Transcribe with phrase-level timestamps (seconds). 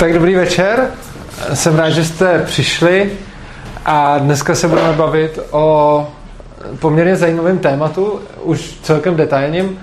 [0.00, 0.90] Tak dobrý večer,
[1.54, 3.12] jsem rád, že jste přišli.
[3.84, 6.08] A dneska se budeme bavit o
[6.78, 9.78] poměrně zajímavém tématu, už celkem detailním,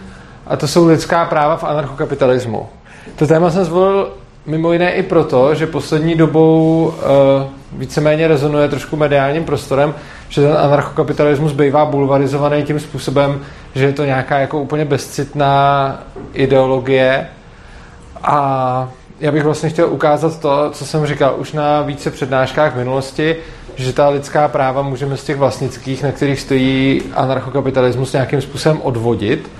[0.47, 2.69] a to jsou lidská práva v anarchokapitalismu.
[3.15, 4.09] To téma jsem zvolil
[4.45, 9.93] mimo jiné i proto, že poslední dobou uh, víceméně rezonuje trošku mediálním prostorem,
[10.29, 13.39] že ten anarchokapitalismus bývá bulvarizovaný tím způsobem,
[13.75, 15.99] že je to nějaká jako úplně bezcitná
[16.34, 17.27] ideologie.
[18.23, 18.89] A
[19.20, 23.36] já bych vlastně chtěl ukázat to, co jsem říkal už na více přednáškách v minulosti,
[23.75, 29.51] že ta lidská práva můžeme z těch vlastnických, na kterých stojí anarchokapitalismus, nějakým způsobem odvodit.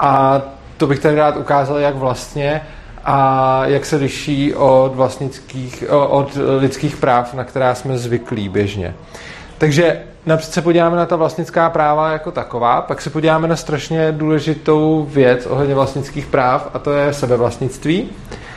[0.00, 0.42] A
[0.76, 2.60] to bych tady rád ukázal, jak vlastně
[3.04, 8.94] a jak se liší od, vlastnických, od lidských práv, na která jsme zvyklí běžně.
[9.58, 14.12] Takže napřed se podíváme na ta vlastnická práva jako taková, pak se podíváme na strašně
[14.12, 18.10] důležitou věc ohledně vlastnických práv a to je sebevlastnictví.
[18.10, 18.51] Eh,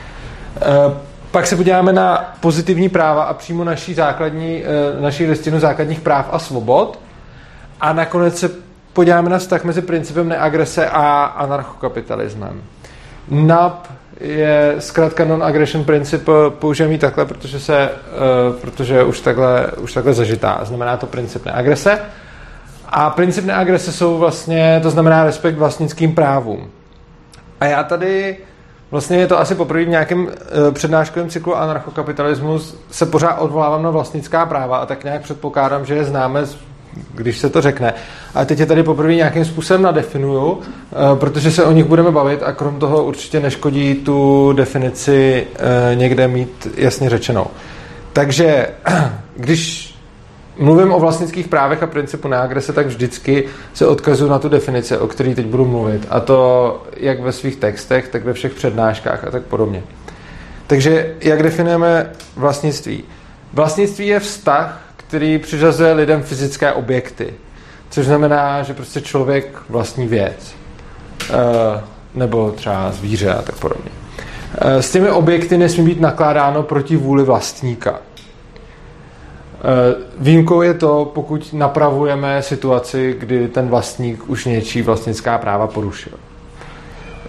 [1.30, 6.28] pak se podíváme na pozitivní práva a přímo naší, základní, eh, naší listinu základních práv
[6.32, 6.98] a svobod.
[7.80, 8.50] A nakonec se
[8.92, 12.62] podíváme na vztah mezi principem neagrese a anarchokapitalismem.
[13.30, 13.86] NAP
[14.20, 20.12] je zkrátka non-aggression princip, použijeme ji takhle, protože, se, uh, protože už takhle, už takhle
[20.12, 20.60] zažitá.
[20.62, 21.98] Znamená to princip neagrese.
[22.88, 26.70] A princip neagrese jsou vlastně, to znamená respekt vlastnickým právům.
[27.60, 28.36] A já tady
[28.90, 30.30] Vlastně je to asi poprvé v nějakém uh,
[30.72, 36.04] přednáškovém cyklu anarchokapitalismus se pořád odvolávám na vlastnická práva a tak nějak předpokládám, že je
[36.04, 36.46] známe
[37.14, 37.94] když se to řekne.
[38.34, 42.42] A teď je tady poprvé nějakým způsobem nadefinuju, eh, protože se o nich budeme bavit
[42.42, 47.46] a krom toho určitě neškodí tu definici eh, někde mít jasně řečenou.
[48.12, 48.68] Takže
[49.36, 49.95] když
[50.58, 55.06] mluvím o vlastnických právech a principu neagrese, tak vždycky se odkazuju na tu definici, o
[55.06, 56.06] které teď budu mluvit.
[56.10, 59.82] A to jak ve svých textech, tak ve všech přednáškách a tak podobně.
[60.66, 63.04] Takže jak definujeme vlastnictví?
[63.52, 67.34] Vlastnictví je vztah který přiřazuje lidem fyzické objekty.
[67.90, 70.54] Což znamená, že prostě člověk vlastní věc.
[71.30, 71.34] E,
[72.14, 73.90] nebo třeba zvíře a tak podobně.
[74.58, 78.00] E, s těmi objekty nesmí být nakládáno proti vůli vlastníka.
[80.18, 86.12] Výjimkou je to, pokud napravujeme situaci, kdy ten vlastník už něčí vlastnická práva porušil.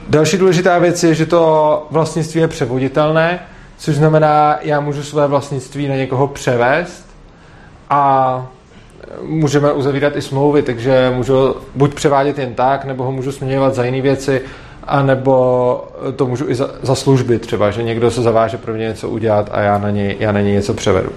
[0.09, 3.39] Další důležitá věc je, že to vlastnictví je převoditelné,
[3.77, 7.05] což znamená, já můžu své vlastnictví na někoho převést
[7.89, 8.47] a
[9.21, 13.85] můžeme uzavírat i smlouvy, takže můžu buď převádět jen tak, nebo ho můžu směňovat za
[13.85, 14.41] jiné věci,
[14.83, 18.87] a nebo to můžu i za, za služby třeba, že někdo se zaváže pro mě
[18.87, 21.09] něco udělat a já na něj, já na něj něco převedu.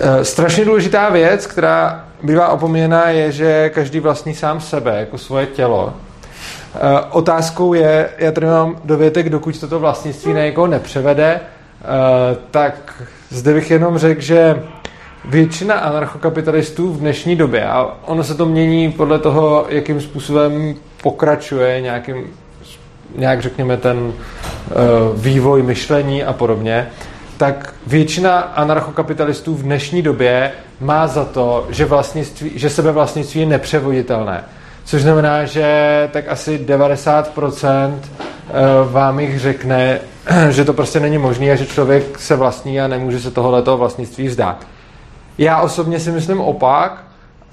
[0.00, 5.46] E, strašně důležitá věc, která bývá opomíněna, je, že každý vlastní sám sebe, jako svoje
[5.46, 5.94] tělo.
[5.94, 11.40] E, otázkou je, já tady mám dovětek, dokud toto vlastnictví na někoho nepřevede, e,
[12.50, 14.62] tak zde bych jenom řekl, že
[15.24, 21.80] většina anarchokapitalistů v dnešní době, a ono se to mění podle toho, jakým způsobem pokračuje
[21.80, 22.26] nějakým,
[23.16, 24.12] nějak řekněme ten
[25.16, 26.88] vývoj myšlení a podobně,
[27.42, 34.44] tak většina anarchokapitalistů v dnešní době má za to, že, vlastnictví, že sebevlastnictví je nepřevoditelné.
[34.84, 38.52] Což znamená, že tak asi 90% eh,
[38.90, 40.00] vám jich řekne,
[40.50, 44.28] že to prostě není možné a že člověk se vlastní a nemůže se tohoto vlastnictví
[44.28, 44.66] vzdát.
[45.38, 47.04] Já osobně si myslím opak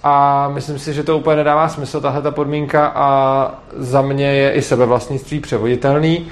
[0.04, 4.52] a myslím si, že to úplně nedává smysl, tahle ta podmínka a za mě je
[4.52, 6.28] i sebevlastnictví převoditelný.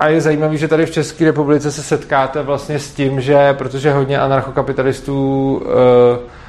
[0.00, 3.92] A je zajímavé, že tady v České republice se setkáte vlastně s tím, že protože
[3.92, 5.62] hodně anarchokapitalistů uh,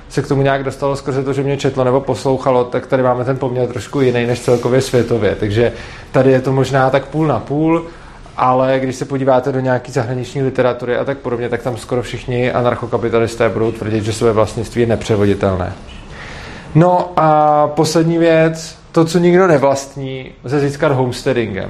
[0.09, 3.25] se k tomu nějak dostalo skrze to, že mě četlo nebo poslouchalo, tak tady máme
[3.25, 5.35] ten poměr trošku jiný než celkově světově.
[5.39, 5.71] Takže
[6.11, 7.85] tady je to možná tak půl na půl
[8.37, 12.51] ale když se podíváte do nějaké zahraniční literatury a tak podobně, tak tam skoro všichni
[12.51, 15.73] anarchokapitalisté budou tvrdit, že své vlastnictví je nepřevoditelné.
[16.75, 21.69] No a poslední věc, to, co nikdo nevlastní, lze získat homesteadingem.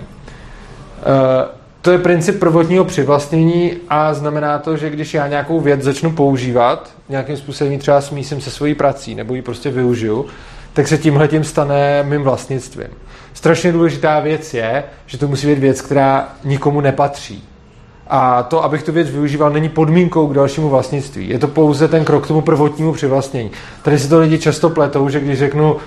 [1.03, 6.11] E, to je princip prvotního přivlastnění a znamená to, že když já nějakou věc začnu
[6.11, 10.25] používat, nějakým způsobem třeba smísím se svojí prací nebo ji prostě využiju,
[10.73, 12.87] tak se tímhle tím stane mým vlastnictvím.
[13.33, 17.43] Strašně důležitá věc je, že to musí být věc, která nikomu nepatří.
[18.07, 21.29] A to, abych tu věc využíval, není podmínkou k dalšímu vlastnictví.
[21.29, 23.51] Je to pouze ten krok k tomu prvotnímu přivlastnění.
[23.81, 25.79] Tady si to lidi často pletou, že když řeknu, uh,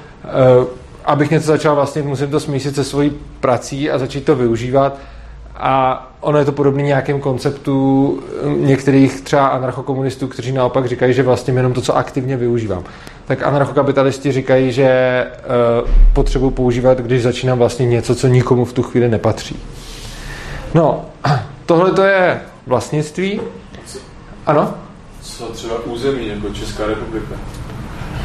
[1.07, 4.99] abych něco začal vlastnit, musím to smísit se svojí prací a začít to využívat.
[5.57, 8.21] A ono je to podobné nějakým konceptu
[8.57, 12.85] některých třeba anarchokomunistů, kteří naopak říkají, že vlastně jenom to, co aktivně využívám
[13.27, 14.91] tak anarchokapitalisti říkají, že
[15.83, 19.57] uh, potřebuji používat, když začínám vlastně něco, co nikomu v tu chvíli nepatří.
[20.75, 21.05] No,
[21.67, 23.41] tohle to je vlastnictví.
[24.47, 24.75] Ano?
[25.21, 27.35] Co třeba území, jako Česká republika?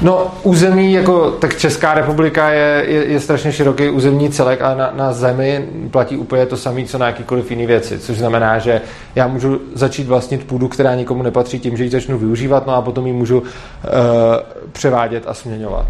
[0.01, 4.91] No, území, jako, tak Česká republika je, je, je strašně široký územní celek a na,
[4.95, 8.81] na zemi platí úplně to samé, co na jakýkoliv jiný věci, což znamená, že
[9.15, 12.81] já můžu začít vlastnit půdu, která nikomu nepatří tím, že ji začnu využívat, no a
[12.81, 13.47] potom ji můžu uh,
[14.71, 15.87] převádět a směňovat.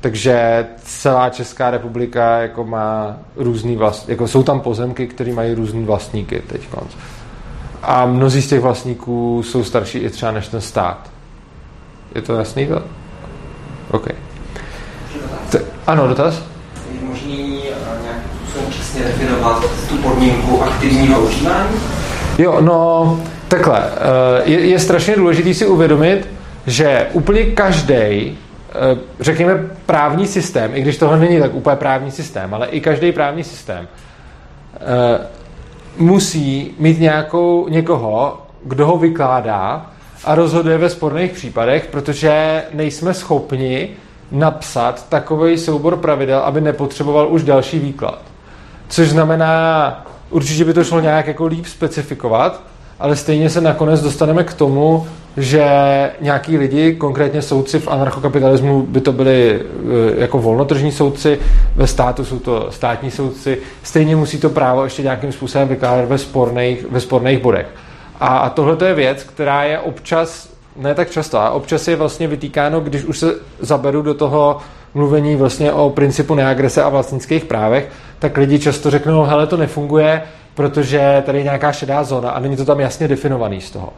[0.00, 5.84] Takže celá Česká republika jako má různý vlast, jako jsou tam pozemky, které mají různý
[5.84, 6.68] vlastníky teď.
[7.82, 11.10] A mnozí z těch vlastníků jsou starší i třeba než ten stát.
[12.14, 12.68] Je to jasný?
[13.90, 14.08] OK.
[15.50, 16.42] T- ano, dotaz?
[16.92, 21.74] Je možný eh, nějakým způsobem přesně definovat tu podmínku aktivního užívání?
[22.38, 23.82] Jo, no takhle.
[23.84, 26.28] Eh, je, je strašně důležité si uvědomit,
[26.66, 28.36] že úplně každý, eh,
[29.20, 33.44] řekněme právní systém, i když tohle není tak úplně právní systém, ale i každý právní
[33.44, 33.88] systém
[35.96, 39.90] musí mít nějakou, někoho, kdo ho vykládá
[40.26, 43.88] a rozhoduje ve sporných případech, protože nejsme schopni
[44.32, 48.22] napsat takový soubor pravidel, aby nepotřeboval už další výklad.
[48.88, 52.62] Což znamená, určitě by to šlo nějak jako líp specifikovat,
[53.00, 55.06] ale stejně se nakonec dostaneme k tomu,
[55.36, 55.64] že
[56.20, 61.38] nějaký lidi, konkrétně soudci v anarchokapitalismu by to byli eh, jako volnotržní soudci,
[61.76, 66.18] ve státu jsou to státní soudci, stejně musí to právo ještě nějakým způsobem vykládat ve
[66.18, 67.66] sporných, ve sporných bodech.
[68.24, 72.28] A, a tohle je věc, která je občas, ne tak často, a občas je vlastně
[72.28, 74.58] vytýkáno, když už se zaberu do toho
[74.94, 77.88] mluvení vlastně o principu neagrese a vlastnických právech,
[78.18, 80.22] tak lidi často řeknou, hele, to nefunguje,
[80.54, 83.92] protože tady je nějaká šedá zóna a není to tam jasně definovaný z toho.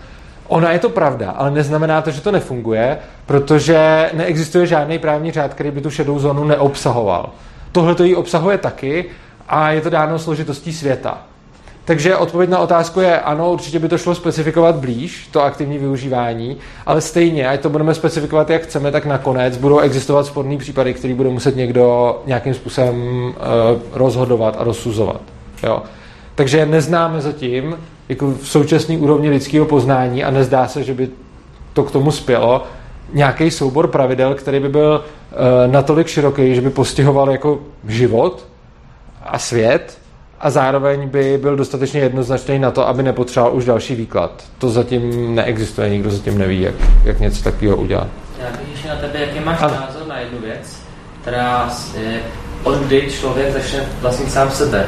[0.48, 5.54] Ona je to pravda, ale neznamená to, že to nefunguje, protože neexistuje žádný právní řád,
[5.54, 7.30] který by tu šedou zónu neobsahoval.
[7.72, 9.04] Tohle to jí obsahuje taky
[9.48, 11.18] a je to dáno složitostí světa.
[11.86, 16.56] Takže odpověď na otázku je ano, určitě by to šlo specifikovat blíž, to aktivní využívání,
[16.86, 21.14] ale stejně, ať to budeme specifikovat, jak chceme, tak nakonec budou existovat sporné případy, který
[21.14, 23.32] bude muset někdo nějakým způsobem uh,
[23.92, 25.20] rozhodovat a rozsuzovat.
[25.62, 25.82] Jo?
[26.34, 27.76] Takže neznáme zatím
[28.08, 31.08] jako v současné úrovni lidského poznání a nezdá se, že by
[31.72, 32.62] to k tomu spělo,
[33.12, 38.46] nějaký soubor pravidel, který by byl uh, natolik široký, že by postihoval jako život
[39.22, 40.05] a svět
[40.40, 44.44] a zároveň by byl dostatečně jednoznačný na to, aby nepotřeboval už další výklad.
[44.58, 46.74] To zatím neexistuje, nikdo zatím neví, jak,
[47.04, 48.06] jak něco takového udělat.
[48.42, 49.66] Já bych ještě na tebe, jaký máš a...
[49.66, 50.76] názor na jednu věc,
[51.20, 52.20] která je,
[52.64, 54.86] od kdy člověk začne vlastnit sám sebe.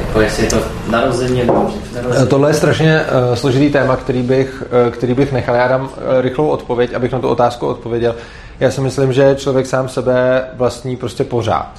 [0.00, 0.56] Jako jestli je to
[0.90, 2.28] narození nebo narození.
[2.28, 5.54] Tohle je strašně uh, složitý téma, který bych, uh, který bych nechal.
[5.54, 8.14] Já dám uh, rychlou odpověď, abych na tu otázku odpověděl.
[8.60, 11.70] Já si myslím, že člověk sám sebe vlastní prostě pořád.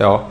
[0.00, 0.24] Jo?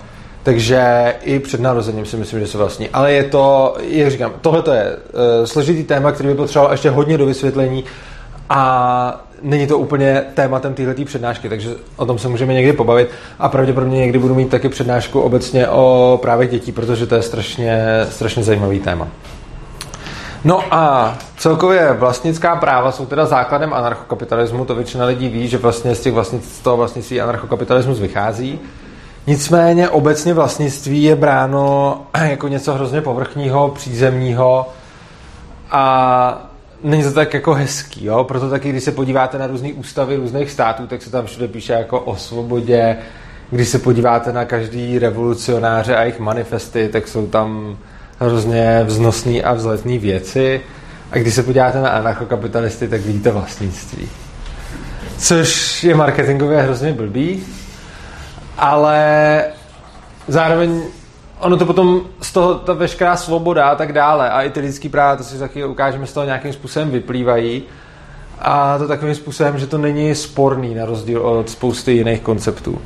[0.43, 2.89] Takže i před narozením si myslím, že se vlastní.
[2.89, 6.89] Ale je to, jak říkám, tohle to je uh, složitý téma, který by potřeboval ještě
[6.89, 7.83] hodně do vysvětlení
[8.49, 13.09] a není to úplně tématem této přednášky, takže o tom se můžeme někdy pobavit
[13.39, 17.85] a pravděpodobně někdy budu mít taky přednášku obecně o právech dětí, protože to je strašně,
[18.09, 19.07] strašně zajímavý téma.
[20.43, 25.95] No a celkově vlastnická práva jsou teda základem anarchokapitalismu, to většina lidí ví, že vlastně
[25.95, 28.59] z, těch vlastnic, z toho vlastnictví anarchokapitalismus vychází.
[29.29, 34.69] Nicméně obecně vlastnictví je bráno jako něco hrozně povrchního, přízemního
[35.71, 36.51] a
[36.83, 38.23] není to tak jako hezký, jo?
[38.23, 41.73] proto taky, když se podíváte na různé ústavy různých států, tak se tam všude píše
[41.73, 42.97] jako o svobodě,
[43.51, 47.77] když se podíváte na každý revolucionáře a jejich manifesty, tak jsou tam
[48.19, 50.61] hrozně vznosné a vzletné věci.
[51.11, 54.09] A když se podíváte na anarchokapitalisty, tak vidíte vlastnictví.
[55.17, 57.43] Což je marketingově hrozně blbý,
[58.59, 59.43] ale
[60.27, 60.81] zároveň
[61.39, 64.89] ono to potom z toho, ta veškerá svoboda a tak dále a i ty lidský
[64.89, 67.63] práva, to si taky ukážeme, z toho nějakým způsobem vyplývají
[68.41, 72.81] a to takovým způsobem, že to není sporný na rozdíl od spousty jiných konceptů.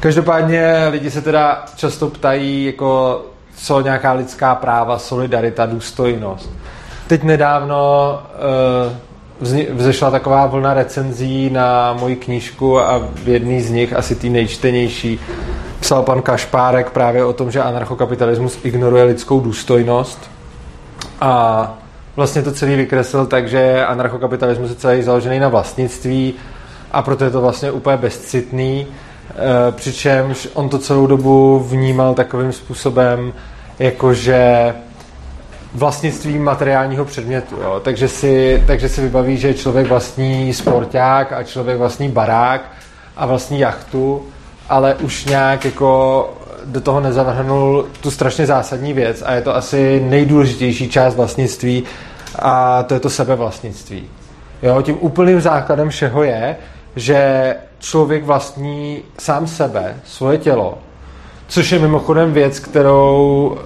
[0.00, 3.22] Každopádně lidi se teda často ptají, jako
[3.56, 6.50] co nějaká lidská práva, solidarita, důstojnost.
[7.06, 8.10] Teď nedávno
[8.86, 8.92] uh,
[9.40, 15.20] vzešla taková vlna recenzí na moji knížku a v jedný z nich, asi ty nejčtenější,
[15.80, 20.30] psal pan Kašpárek právě o tom, že anarchokapitalismus ignoruje lidskou důstojnost.
[21.20, 21.74] A
[22.16, 26.34] vlastně to celý vykreslil tak, že anarchokapitalismus je celý založený na vlastnictví
[26.92, 32.52] a proto je to vlastně úplně bezcitný, e, přičemž on to celou dobu vnímal takovým
[32.52, 33.32] způsobem,
[33.78, 34.74] jakože
[35.76, 37.56] vlastnictví materiálního předmětu.
[37.62, 37.80] Jo.
[37.84, 42.72] Takže, si, takže si vybaví, že člověk vlastní sporták a člověk vlastní barák
[43.16, 44.22] a vlastní jachtu
[44.68, 46.30] ale už nějak jako
[46.64, 51.84] do toho nezavrhnul tu strašně zásadní věc a je to asi nejdůležitější část vlastnictví
[52.38, 54.04] a to je to sebevlastnictví.
[54.62, 56.56] Jo, tím úplným základem všeho je,
[56.96, 60.78] že člověk vlastní sám sebe, svoje tělo,
[61.48, 63.56] což je mimochodem věc, kterou uh,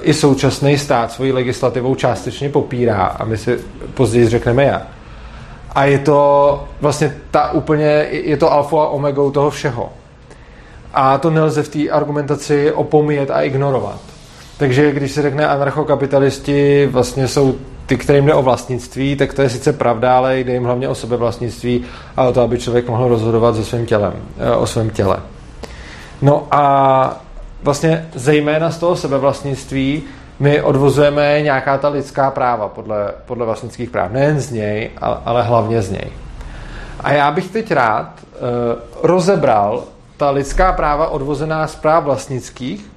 [0.00, 3.58] i současný stát svojí legislativou částečně popírá a my si
[3.94, 4.82] později řekneme jak.
[5.74, 9.92] A je to vlastně ta úplně, je to alfa a omegou toho všeho.
[10.94, 14.00] A to nelze v té argumentaci opomíjet a ignorovat.
[14.56, 17.54] Takže když se řekne anarchokapitalisti vlastně jsou
[17.86, 20.94] ty, kterým jde o vlastnictví, tak to je sice pravda, ale jde jim hlavně o
[20.94, 21.84] sebevlastnictví
[22.16, 25.16] a o to, aby člověk mohl rozhodovat se svým tělem, eh, o svém těle.
[26.24, 27.16] No a
[27.62, 30.02] vlastně zejména z toho sebevlastnictví
[30.38, 34.12] my odvozujeme nějaká ta lidská práva podle, podle vlastnických práv.
[34.12, 36.12] Nejen z něj, ale, ale hlavně z něj.
[37.00, 38.38] A já bych teď rád uh,
[39.02, 39.84] rozebral
[40.16, 42.90] ta lidská práva odvozená z práv vlastnických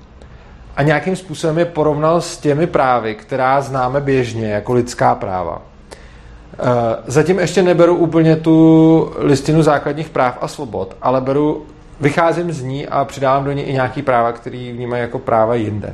[0.75, 5.55] a nějakým způsobem je porovnal s těmi právy, která známe běžně jako lidská práva.
[5.57, 6.67] Uh,
[7.07, 11.65] zatím ještě neberu úplně tu listinu základních práv a svobod, ale beru,
[11.99, 15.93] vycházím z ní a přidávám do ní i nějaký práva, které vnímají jako práva jinde.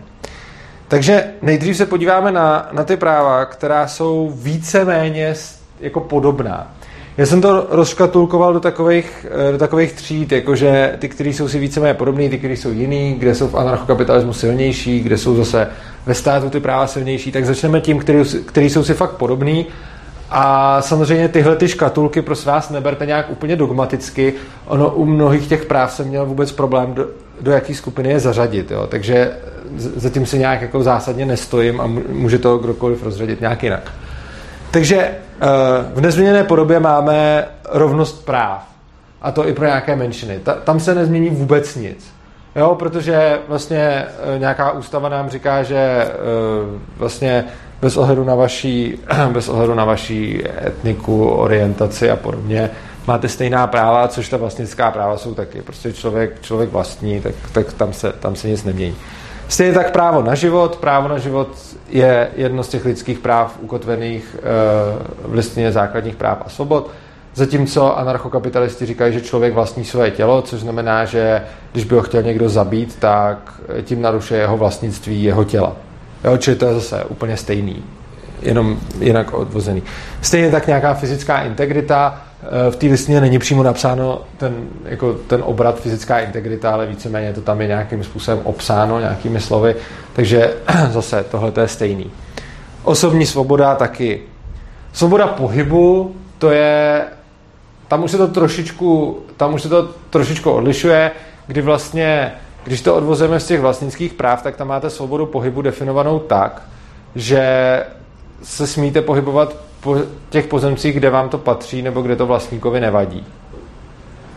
[0.87, 5.35] Takže nejdřív se podíváme na, na ty práva, která jsou víceméně
[5.79, 6.73] jako podobná.
[7.17, 11.59] Já jsem to rozškatulkoval do takových, eh, do takových tříd, jakože ty, které jsou si
[11.59, 15.67] víceméně podobné, ty, které jsou jiný, kde jsou v anarchokapitalismu silnější, kde jsou zase
[16.05, 19.65] ve státu ty práva silnější, tak začneme tím, který, který jsou si fakt podobný.
[20.35, 24.33] A samozřejmě tyhle ty škatulky pro vás neberte nějak úplně dogmaticky.
[24.65, 27.07] Ono u mnohých těch práv jsem měl vůbec problém, do,
[27.41, 28.71] do jaké skupiny je zařadit.
[28.71, 28.87] Jo.
[28.87, 29.31] Takže
[29.75, 33.91] zatím si nějak jako zásadně nestojím a může to kdokoliv rozřadit nějak jinak.
[34.71, 35.17] Takže eh,
[35.93, 38.67] v nezměněné podobě máme rovnost práv.
[39.21, 40.39] A to i pro nějaké menšiny.
[40.39, 42.13] Ta, tam se nezmění vůbec nic.
[42.55, 46.09] Jo, protože vlastně eh, nějaká ústava nám říká, že eh,
[46.97, 47.45] vlastně
[47.83, 48.97] bez ohledu na vaší,
[49.31, 52.69] bez ohledu na vaší etniku, orientaci a podobně,
[53.07, 55.61] máte stejná práva, což ta vlastnická práva jsou taky.
[55.61, 58.95] Prostě člověk, člověk vlastní, tak, tak tam, se, tam se nic nemění.
[59.47, 60.75] Stejně tak právo na život.
[60.75, 61.47] Právo na život
[61.89, 64.41] je jedno z těch lidských práv ukotvených eh,
[65.27, 66.89] v listině základních práv a svobod.
[67.35, 72.23] Zatímco anarchokapitalisti říkají, že člověk vlastní své tělo, což znamená, že když by ho chtěl
[72.23, 75.75] někdo zabít, tak tím narušuje jeho vlastnictví jeho těla.
[76.23, 77.83] Jo, čili to je zase úplně stejný,
[78.41, 79.83] jenom jinak odvozený.
[80.21, 85.41] Stejně tak nějaká fyzická integrita, Eh, v té listině není přímo napsáno ten, jako ten
[85.45, 89.75] obrat fyzická integrita, ale víceméně to tam je nějakým způsobem obsáno nějakými slovy,
[90.13, 90.53] takže
[90.89, 92.11] zase tohle je stejný.
[92.83, 94.21] Osobní svoboda taky.
[94.93, 97.01] Svoboda pohybu, to je,
[97.87, 101.11] tam už se to trošičku, tam už se to trošičku odlišuje,
[101.47, 102.31] kdy vlastně,
[102.63, 106.61] když to odvozujeme z těch vlastnických práv, tak tam máte svobodu pohybu definovanou tak,
[107.15, 107.83] že
[108.43, 109.97] se smíte pohybovat po
[110.29, 113.25] těch pozemcích, kde vám to patří nebo kde to vlastníkovi nevadí.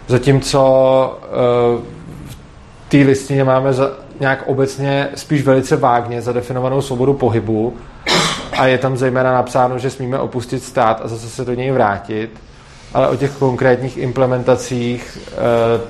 [0.06, 1.84] Zatímco uh,
[2.28, 3.90] v té listině máme za,
[4.20, 7.76] nějak obecně spíš velice vágně zadefinovanou svobodu pohybu
[8.52, 12.30] a je tam zejména napsáno, že smíme opustit stát a zase se do něj vrátit,
[12.94, 15.34] ale o těch konkrétních implementacích uh,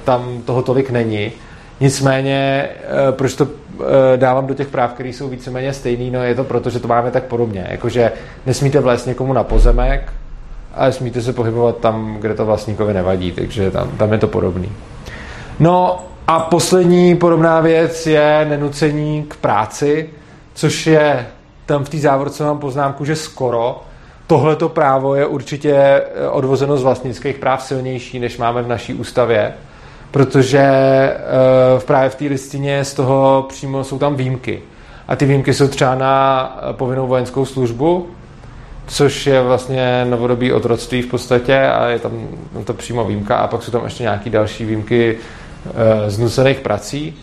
[0.04, 1.32] tam toho tolik není.
[1.80, 2.68] Nicméně,
[3.08, 3.48] uh, proč to
[3.80, 6.88] Eh, dávám do těch práv, které jsou víceméně stejný, no je to proto, že to
[6.88, 7.66] máme tak podobně.
[7.70, 8.12] Jakože
[8.46, 10.12] nesmíte vlézt někomu na pozemek,
[10.74, 14.72] ale smíte se pohybovat tam, kde to vlastníkovi nevadí, takže tam, tam je to podobný.
[15.58, 20.10] No a poslední podobná věc je nenucení k práci,
[20.54, 21.26] což je
[21.66, 23.82] tam v té závorce mám poznámku, že skoro
[24.26, 29.54] tohleto právo je určitě eh, odvozeno z vlastnických práv silnější, než máme v naší ústavě
[30.10, 30.62] protože
[31.76, 34.62] uh, právě v té listině z toho přímo jsou tam výjimky.
[35.08, 38.06] A ty výjimky jsou třeba na eh, povinnou vojenskou službu,
[38.86, 42.28] což je vlastně novodobí otroctví v podstatě a je tam,
[42.64, 45.16] to přímo výjimka a pak jsou tam ještě nějaké další výjimky
[45.64, 45.72] uh,
[46.08, 47.16] z nucených prací.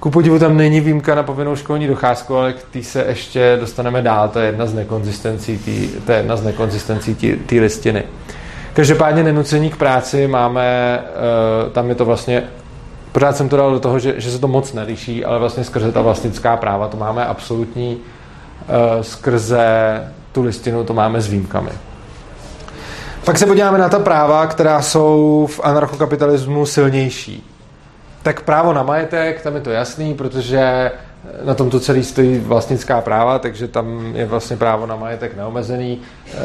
[0.00, 4.02] Ku podivu tam není výjimka na povinnou školní docházku, ale k té se ještě dostaneme
[4.02, 5.58] dál, to je jedna z nekonzistencí
[6.06, 6.44] té jedna z
[7.60, 8.02] listiny.
[8.74, 10.98] Každopádně nenucení k práci máme,
[11.66, 12.44] uh, tam je to vlastně,
[13.12, 15.92] pořád jsem to dal do toho, že, že se to moc neliší, ale vlastně skrze
[15.92, 19.66] ta vlastnická práva to máme absolutní, uh, skrze
[20.32, 21.70] tu listinu to máme s výjimkami.
[23.24, 27.50] Pak se podíváme na ta práva, která jsou v anarchokapitalismu silnější.
[28.22, 30.92] Tak právo na majetek, tam je to jasný, protože
[31.44, 36.00] na tomto celý stojí vlastnická práva, takže tam je vlastně právo na majetek neomezený.
[36.34, 36.40] Uh,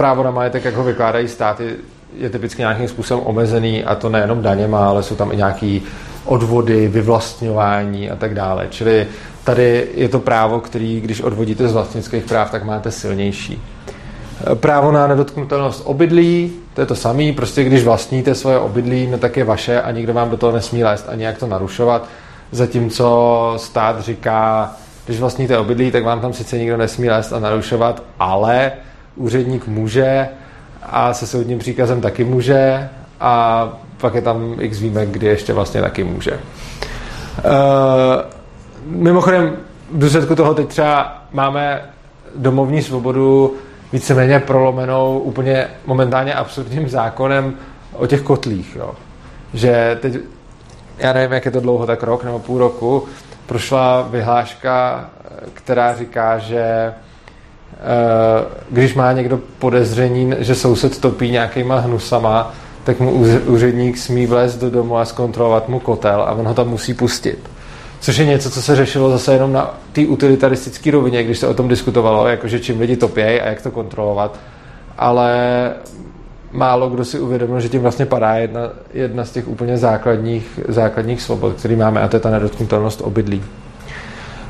[0.00, 1.76] právo na majetek, jak ho vykládají státy,
[2.16, 5.82] je typicky nějakým způsobem omezený a to nejenom daněma, ale jsou tam i nějaký
[6.24, 8.66] odvody, vyvlastňování a tak dále.
[8.70, 9.06] Čili
[9.44, 13.62] tady je to právo, který, když odvodíte z vlastnických práv, tak máte silnější.
[14.54, 19.36] Právo na nedotknutelnost obydlí, to je to samé, prostě když vlastníte svoje obydlí, no tak
[19.36, 22.08] je vaše a nikdo vám do toho nesmí lézt a nějak to narušovat.
[22.52, 24.72] Zatímco stát říká,
[25.06, 28.72] když vlastníte obydlí, tak vám tam sice nikdo nesmí lézt a narušovat, ale
[29.16, 30.28] úředník může
[30.82, 32.88] a se soudním příkazem taky může
[33.20, 33.68] a
[34.00, 36.32] pak je tam x výjimek, kdy ještě vlastně taky může.
[36.32, 36.40] Uh,
[38.84, 39.56] mimochodem,
[39.92, 41.82] v důsledku toho teď třeba máme
[42.36, 43.54] domovní svobodu
[43.92, 47.54] víceméně prolomenou úplně momentálně absurdním zákonem
[47.92, 48.76] o těch kotlích.
[48.76, 48.94] Jo.
[49.54, 50.14] Že teď,
[50.98, 53.04] já nevím, jak je to dlouho, tak rok nebo půl roku,
[53.46, 55.10] prošla vyhláška,
[55.54, 56.92] která říká, že
[58.70, 63.10] když má někdo podezření, že soused topí nějakýma hnusama, tak mu
[63.46, 67.38] úředník smí vlézt do domu a zkontrolovat mu kotel a on ho tam musí pustit.
[68.00, 71.54] Což je něco, co se řešilo zase jenom na té utilitaristické rovině, když se o
[71.54, 74.38] tom diskutovalo, jakože čím lidi topějí a jak to kontrolovat.
[74.98, 75.30] Ale
[76.52, 78.60] málo kdo si uvědomil, že tím vlastně padá jedna,
[78.94, 83.42] jedna z těch úplně základních, základních svobod, který máme, a to je ta nedotknutelnost obydlí.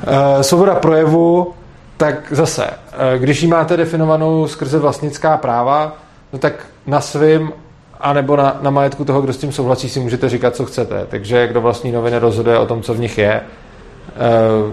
[0.07, 1.55] E, svoboda projevu,
[2.01, 5.97] tak zase, e, když ji máte definovanou skrze vlastnická práva,
[6.33, 7.53] no tak na svým
[8.01, 11.07] a nebo na, na majetku toho, kdo s tím souhlasí, si můžete říkat, co chcete.
[11.11, 13.33] Takže kdo vlastní noviny rozhoduje o tom, co v nich je.
[13.33, 13.43] E,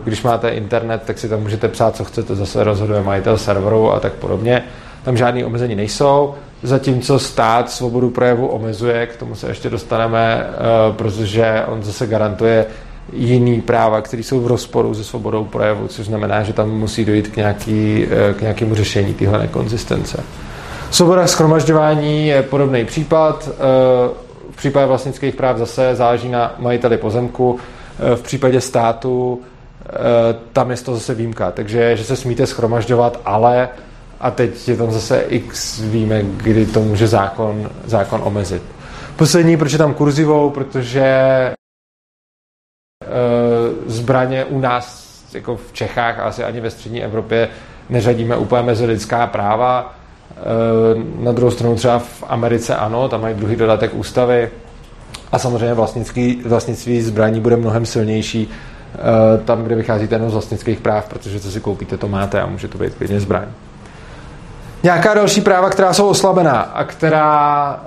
[0.04, 4.00] když máte internet, tak si tam můžete psát, co chcete, zase rozhoduje majitel serveru a
[4.00, 4.64] tak podobně.
[5.04, 10.94] Tam žádné omezení nejsou, zatímco stát svobodu projevu omezuje, k tomu se ještě dostaneme, e,
[10.94, 12.66] protože on zase garantuje
[13.14, 17.28] jiný práva, které jsou v rozporu se svobodou projevu, což znamená, že tam musí dojít
[17.28, 20.24] k, nějaký, e, k nějakému řešení téhle nekonzistence.
[20.92, 23.50] Svoboda schromažďování je podobný případ.
[23.50, 23.58] Eh,
[24.52, 27.60] v případě vlastnických práv zase záleží na majiteli pozemku.
[28.00, 29.42] Eh, v případě státu
[29.86, 29.90] eh,
[30.54, 31.52] tam je to zase výjimka.
[31.52, 33.70] Takže, že se smíte schromažďovat, ale
[34.20, 38.62] a teď je tam zase x výjimek, kdy to může zákon, zákon omezit.
[39.16, 41.14] Poslední, proč je tam kurzivou, protože
[44.08, 47.50] zbraně u nás, jako v Čechách, asi ani ve střední Evropě,
[47.90, 49.96] neřadíme úplně mezi lidská práva.
[50.32, 54.50] Eh, na druhou stranu třeba v Americe ano, tam mají druhý dodatek ústavy
[55.32, 58.98] a samozřejmě vlastnický, vlastnictví zbraní bude mnohem silnější eh,
[59.46, 62.68] tam, kde vycházíte jenom z vlastnických práv, protože co si koupíte, to máte a může
[62.68, 63.48] to být klidně zbraň.
[64.88, 67.80] Nějaká další práva, která jsou oslabená a která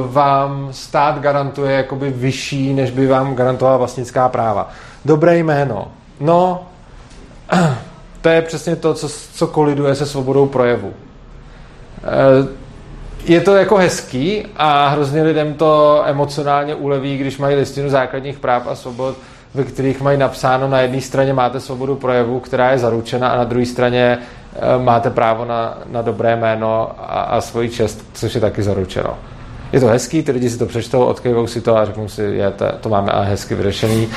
[0.00, 4.70] uh, vám stát garantuje jakoby vyšší, než by vám garantovala vlastnická práva.
[5.04, 5.88] Dobré jméno.
[6.20, 6.66] No,
[8.20, 10.92] to je přesně to, co, co koliduje se svobodou projevu.
[11.98, 12.48] Eh,
[13.24, 18.66] je to jako hezký a hrozně lidem to emocionálně uleví, když mají listinu základních práv
[18.66, 19.16] a svobod,
[19.54, 23.44] ve kterých mají napsáno na jedné straně máte svobodu projevu, která je zaručena a na
[23.44, 24.18] druhé straně
[24.78, 29.18] máte právo na, na dobré jméno a, a svoji čest, což je taky zaručeno.
[29.72, 32.50] Je to hezký, ty lidi si to přečtou, odkejvou si to a řeknou si, je,
[32.50, 34.08] to, to máme ale hezky vyřešený.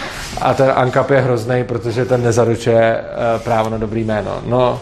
[0.41, 4.31] A ten ANKAP je hrozný, protože ten nezaručuje eh, právo na dobrý jméno.
[4.45, 4.79] No,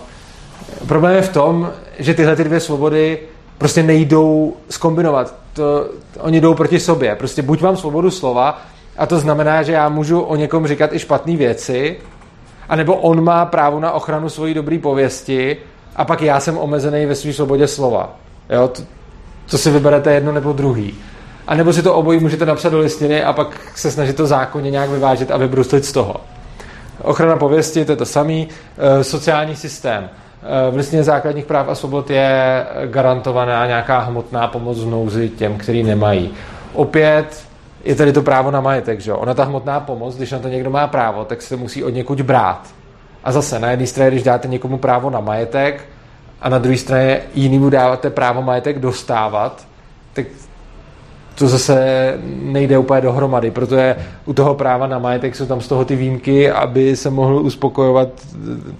[0.87, 3.19] problém je v tom, že tyhle ty dvě svobody
[3.57, 5.35] prostě nejdou skombinovat.
[5.53, 7.15] To, oni jdou proti sobě.
[7.15, 8.61] Prostě buď mám svobodu slova,
[8.97, 11.97] a to znamená, že já můžu o někom říkat i špatné věci,
[12.69, 15.57] anebo on má právo na ochranu svojí dobré pověsti
[15.95, 18.15] a pak já jsem omezený ve své svobodě slova.
[18.49, 18.67] Jo?
[18.67, 18.81] To,
[19.49, 20.95] to si vyberete jedno nebo druhý.
[21.47, 24.71] A nebo si to obojí můžete napsat do listiny a pak se snažit to zákonně
[24.71, 26.15] nějak vyvážet a vybruslit z toho.
[27.01, 28.47] Ochrana pověsti, to je to samý.
[28.77, 30.09] E, sociální systém.
[30.71, 35.83] V listině základních práv a svobod je garantovaná nějaká hmotná pomoc v nouzi těm, kteří
[35.83, 36.33] nemají.
[36.73, 37.48] Opět
[37.83, 40.69] je tady to právo na majetek, že Ona ta hmotná pomoc, když na to někdo
[40.69, 42.67] má právo, tak se musí od někud brát.
[43.23, 45.85] A zase na jedné straně, když dáte někomu právo na majetek
[46.41, 49.67] a na druhé straně jinému dáváte právo majetek dostávat,
[50.13, 50.25] tak
[51.35, 55.85] to zase nejde úplně dohromady, protože u toho práva na majetek jsou tam z toho
[55.85, 58.09] ty výjimky, aby se mohl uspokojovat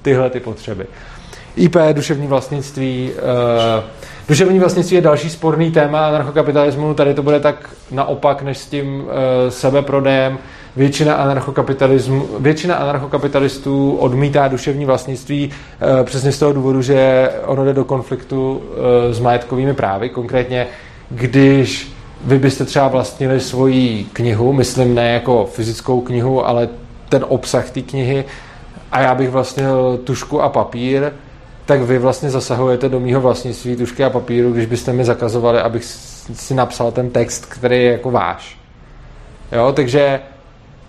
[0.02, 0.86] tyhle ty potřeby.
[1.60, 3.12] IP, duševní vlastnictví.
[3.12, 3.84] Uh,
[4.28, 6.94] duševní vlastnictví je další sporný téma anarchokapitalismu.
[6.94, 9.10] Tady to bude tak naopak, než s tím uh,
[9.50, 10.38] sebeprodejem.
[10.76, 17.74] Většina, anarchokapitalismu, většina anarchokapitalistů odmítá duševní vlastnictví uh, přesně z toho důvodu, že ono jde
[17.74, 18.62] do konfliktu
[19.12, 20.10] s majetkovými právy.
[20.10, 20.68] Konkrétně,
[21.10, 21.92] když
[22.26, 26.70] vy byste třeba vlastnili svoji knihu, myslím ne jako fyzickou knihu, ale
[27.10, 28.26] ten obsah té knihy,
[28.92, 31.12] a já bych vlastnil tušku a papír,
[31.70, 35.84] tak vy vlastně zasahujete do mýho vlastnictví tušky a papíru, když byste mi zakazovali, abych
[36.34, 38.58] si napsal ten text, který je jako váš.
[39.52, 40.20] Jo, takže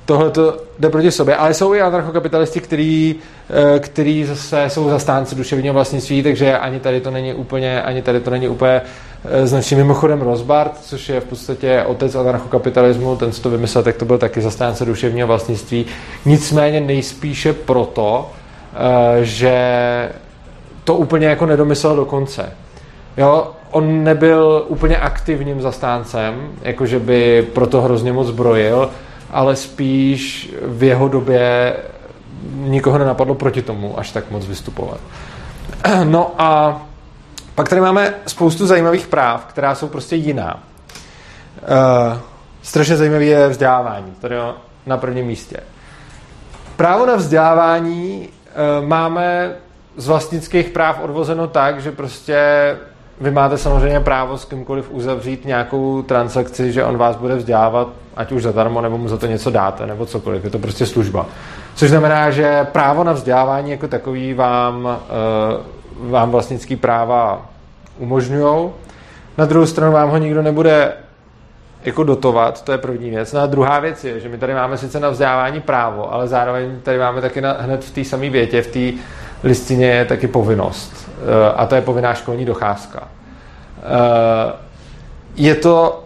[0.05, 3.17] tohle to jde proti sobě, ale jsou i anarchokapitalisti, který,
[3.51, 8.21] eh, který zase jsou zastánci duševního vlastnictví, takže ani tady to není úplně, ani tady
[8.21, 8.83] to není úplně
[9.25, 13.97] eh, značný mimochodem Rozbart, což je v podstatě otec anarchokapitalismu, ten co to vymyslel, tak
[13.97, 15.87] to byl taky zastánce duševního vlastnictví.
[16.25, 18.31] Nicméně nejspíše proto,
[18.75, 19.61] eh, že
[20.91, 22.53] to úplně jako nedomyslel do konce.
[23.17, 28.91] Jo, on nebyl úplně aktivním zastáncem, jakože by proto hrozně moc zbrojil,
[29.31, 31.73] ale spíš v jeho době
[32.55, 35.01] nikoho nenapadlo proti tomu až tak moc vystupovat.
[36.05, 36.83] No a
[37.55, 40.55] pak tady máme spoustu zajímavých práv, která jsou prostě jiná.
[40.55, 42.19] Uh,
[42.63, 44.37] strašně zajímavé je vzdělávání, tady
[44.87, 45.57] na prvním místě.
[46.77, 49.55] Právo na vzdělávání uh, máme
[49.97, 52.37] z vlastnických práv odvozeno tak, že prostě
[53.21, 58.33] vy máte samozřejmě právo s kýmkoliv uzavřít nějakou transakci, že on vás bude vzdělávat, ať
[58.33, 60.45] už zadarmo, nebo mu za to něco dáte, nebo cokoliv.
[60.45, 61.27] Je to prostě služba.
[61.75, 67.47] Což znamená, že právo na vzdělávání jako takový vám, uh, vám vlastnický práva
[67.99, 68.71] umožňují.
[69.39, 70.93] Na druhou stranu vám ho nikdo nebude
[71.85, 73.33] jako dotovat, to je první věc.
[73.33, 76.81] No a druhá věc je, že my tady máme sice na vzdělávání právo, ale zároveň
[76.83, 79.03] tady máme taky na, hned v té samé větě, v té
[79.43, 81.11] listině je taky povinnost.
[81.21, 83.09] Eh, a to je povinná školní docházka.
[83.79, 84.53] Eh,
[85.37, 86.05] je to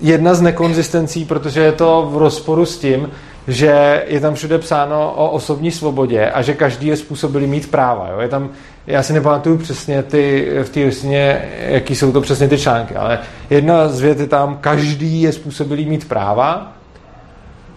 [0.00, 3.10] jedna z nekonzistencí, protože je to v rozporu s tím,
[3.48, 8.08] že je tam všude psáno o osobní svobodě a že každý je způsobilý mít práva.
[8.08, 8.20] Jo?
[8.20, 8.50] Je tam,
[8.86, 13.18] já si nepamatuju přesně ty, v té listině, jaký jsou to přesně ty články, ale
[13.50, 16.72] jedna z vět je tam, každý je způsobilý mít práva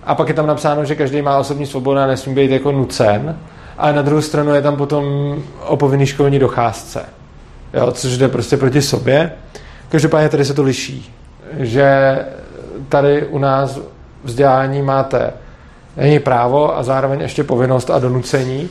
[0.03, 3.37] a pak je tam napsáno, že každý má osobní svobodu a nesmí být jako nucen
[3.81, 7.05] a na druhou stranu je tam potom o povinný školní docházce,
[7.73, 9.31] jo, což jde prostě proti sobě.
[9.89, 11.13] Každopádně tady se to liší,
[11.59, 12.17] že
[12.89, 13.79] tady u nás
[14.23, 15.33] vzdělání máte
[15.97, 18.69] není právo a zároveň ještě povinnost a donucení.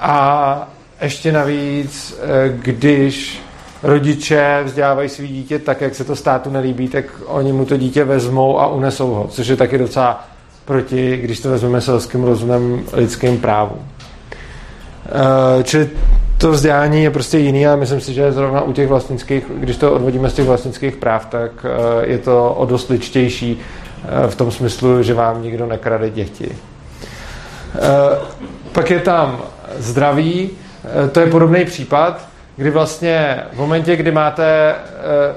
[0.00, 0.68] A
[1.02, 3.42] ještě navíc, když
[3.82, 8.04] rodiče vzdělávají svý dítě tak, jak se to státu nelíbí, tak oni mu to dítě
[8.04, 10.24] vezmou a unesou ho, což je taky docela
[10.64, 13.76] proti, když to vezmeme selským rozumem lidským právu.
[15.08, 15.90] Eh, čili
[16.38, 19.92] to vzdělání je prostě jiný, ale myslím si, že zrovna u těch vlastnických, když to
[19.92, 23.60] odvodíme z těch vlastnických práv, tak eh, je to o dost ličtější
[24.04, 26.56] eh, v tom smyslu, že vám nikdo nekrade děti.
[28.72, 29.42] Pak je tam
[29.76, 30.50] zdraví,
[31.12, 34.74] to je podobný případ, kdy vlastně v momentě, kdy máte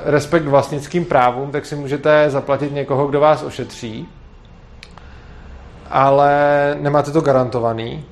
[0.06, 4.08] respekt k vlastnickým právům, tak si můžete zaplatit někoho, kdo vás ošetří,
[5.92, 6.32] ale
[6.80, 8.06] nemáte to garantovaný.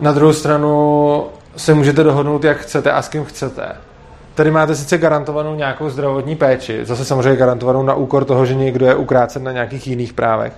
[0.00, 3.66] Na druhou stranu se můžete dohodnout, jak chcete a s kým chcete.
[4.34, 8.86] Tady máte sice garantovanou nějakou zdravotní péči, zase samozřejmě garantovanou na úkor toho, že někdo
[8.86, 10.52] je ukrácen na nějakých jiných právech,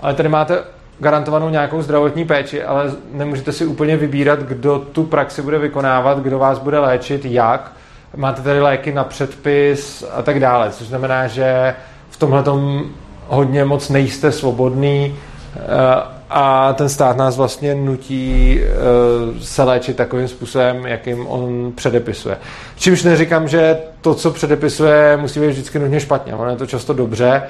[0.00, 0.58] ale tady máte
[0.98, 6.38] garantovanou nějakou zdravotní péči, ale nemůžete si úplně vybírat, kdo tu praxi bude vykonávat, kdo
[6.38, 7.72] vás bude léčit, jak.
[8.16, 11.74] Máte tady léky na předpis a tak dále, což znamená, že
[12.10, 12.44] v tomhle
[13.26, 15.16] hodně moc nejste svobodný
[15.56, 22.36] eh, a ten stát nás vlastně nutí uh, se léčit takovým způsobem, jakým on předepisuje.
[22.76, 26.34] Čímž neříkám, že to, co předepisuje, musí být vždycky nutně špatně.
[26.34, 27.42] Ono je to často dobře,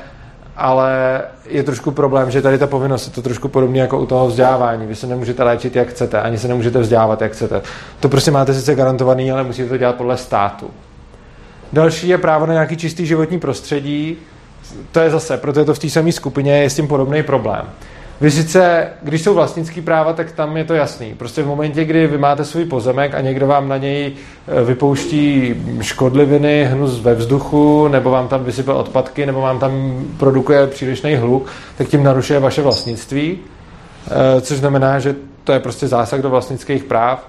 [0.57, 4.27] ale je trošku problém, že tady ta povinnost je to trošku podobné jako u toho
[4.27, 4.87] vzdělávání.
[4.87, 7.63] Vy se nemůžete léčit, jak chcete, ani se nemůžete vzdělávat, jak chcete.
[8.01, 10.71] To prostě máte sice garantovaný, ale musíte to dělat podle státu.
[11.73, 14.17] Další je právo na nějaký čistý životní prostředí.
[14.93, 17.65] To je zase, proto je to v té samé skupině, je s tím podobný problém.
[18.25, 21.15] Vy sice, když jsou vlastnický práva, tak tam je to jasný.
[21.15, 24.13] Prostě v momentě, kdy vy máte svůj pozemek a někdo vám na něj
[24.49, 30.67] e, vypouští škodliviny, hnus ve vzduchu, nebo vám tam vysype odpadky, nebo vám tam produkuje
[30.67, 31.47] přílišný hluk,
[31.79, 33.39] tak tím narušuje vaše vlastnictví,
[34.11, 37.29] e, což znamená, že to je prostě zásah do vlastnických práv.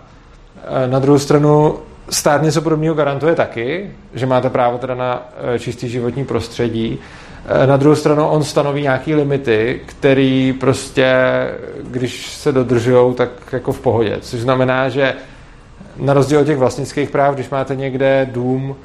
[0.86, 1.76] E, na druhou stranu
[2.10, 5.30] stát něco podobného garantuje taky, že máte právo teda na
[5.60, 7.00] čistý životní prostředí,
[7.66, 11.16] na druhou stranu on stanoví nějaký limity, který prostě,
[11.84, 14.18] když se dodržují, tak jako v pohodě.
[14.22, 15.14] Což znamená, že
[15.98, 18.76] na rozdíl od těch vlastnických práv, když máte někde dům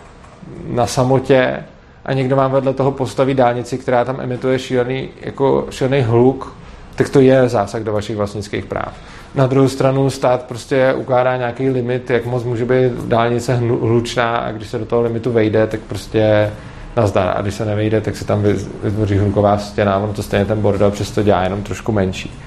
[0.67, 1.65] na samotě
[2.05, 6.55] a někdo vám vedle toho postaví dálnici, která tam emituje šílený, jako šílený hluk,
[6.95, 8.93] tak to je zásah do vašich vlastnických práv.
[9.35, 14.53] Na druhou stranu stát prostě ukládá nějaký limit, jak moc může být dálnice hlučná a
[14.53, 16.51] když se do toho limitu vejde, tak prostě
[16.97, 17.33] nazdar.
[17.37, 18.43] A když se nevejde, tak se tam
[18.83, 22.41] vytvoří hluková stěna, ono to stejně ten bordel přesto dělá jenom trošku menší.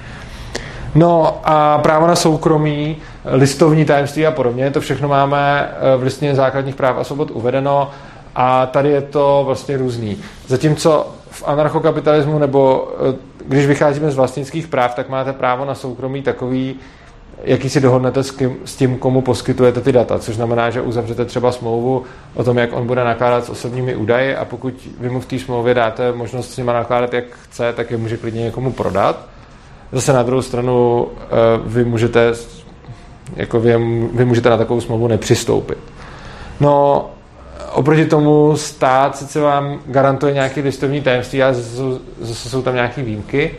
[0.94, 6.34] No a právo na soukromí, listovní tajemství a podobně, to všechno máme eh, v listině
[6.34, 7.90] základních práv a svobod uvedeno
[8.34, 10.18] a tady je to vlastně různý.
[10.46, 16.22] Zatímco v anarchokapitalismu nebo eh, když vycházíme z vlastnických práv, tak máte právo na soukromí
[16.22, 16.76] takový,
[17.44, 21.24] jaký si dohodnete s, kým, s tím, komu poskytujete ty data, což znamená, že uzavřete
[21.24, 22.02] třeba smlouvu
[22.34, 25.38] o tom, jak on bude nakládat s osobními údaji a pokud vy mu v té
[25.38, 29.26] smlouvě dáte možnost s nima nakládat, jak chce, tak je může klidně někomu prodat.
[29.92, 31.26] Zase na druhou stranu eh,
[31.66, 32.32] vy můžete,
[33.36, 33.76] jako vy,
[34.12, 35.78] vy můžete na takovou smlouvu nepřistoupit.
[36.60, 37.06] No,
[37.72, 41.54] oproti tomu stát sice vám garantuje nějaké listovní tajemství, ale
[42.20, 43.50] zase jsou tam nějaké výjimky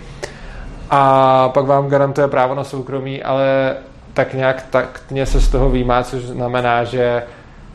[0.90, 3.76] a pak vám garantuje právo na soukromí, ale
[4.14, 7.24] tak nějak taktně se z toho výjmá, což znamená, že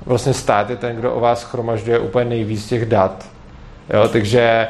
[0.07, 3.27] vlastně stát je ten, kdo o vás chromažďuje úplně nejvíc těch dat.
[3.94, 4.68] Jo, takže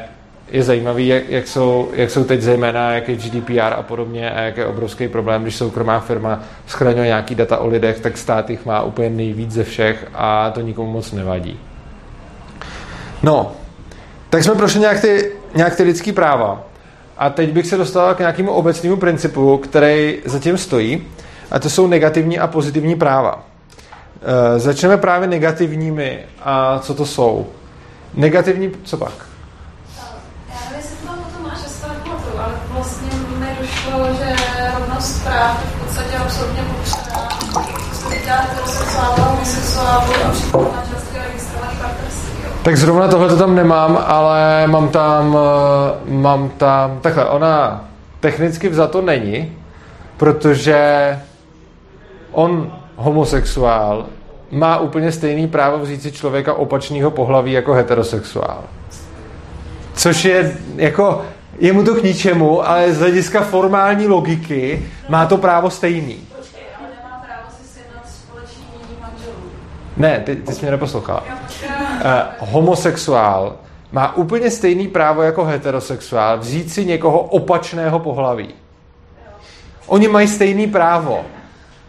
[0.51, 4.41] je zajímavý, jak, jak, jsou, jak jsou teď zejména, jak je GDPR a podobně a
[4.41, 8.65] jak je obrovský problém, když soukromá firma schraňuje nějaký data o lidech, tak stát jich
[8.65, 11.59] má úplně nejvíc ze všech a to nikomu moc nevadí.
[13.23, 13.51] No,
[14.29, 16.63] tak jsme prošli nějak ty, nějak ty lidský práva.
[17.17, 21.07] A teď bych se dostal k nějakému obecnému principu, který zatím stojí,
[21.51, 23.43] a to jsou negativní a pozitivní práva.
[24.55, 26.19] E, začneme právě negativními.
[26.43, 27.47] A co to jsou?
[28.13, 29.13] Negativní, co pak?
[30.49, 30.55] Já
[34.87, 37.29] vlastně práv v podstatě absolutně popřená.
[37.93, 40.90] Se týká heterosexuálů, homosexuálů a.
[42.63, 47.85] Tak zrovna tohle to tam nemám, ale mám tam, eh, mám tam, takhle, ona
[48.19, 49.57] technicky vzato není,
[50.17, 51.19] protože
[52.31, 54.05] on homosexuál
[54.51, 58.63] má úplně stejný právo vzít si člověka opačného pohlaví jako heterosexuál.
[59.93, 61.21] Což je jako,
[61.59, 66.17] je mu to k ničemu, ale z hlediska formální logiky má to právo stejný.
[66.37, 68.65] Počkej, ale nemá právo si sjednat společný
[69.01, 69.51] manželů.
[69.97, 71.21] Ne, ty, ty jsi mě neposlouchala.
[71.21, 71.40] Uh,
[72.39, 73.55] homosexuál
[73.91, 78.49] má úplně stejný právo jako heterosexuál vzít si někoho opačného pohlaví.
[79.87, 81.25] Oni mají stejný právo,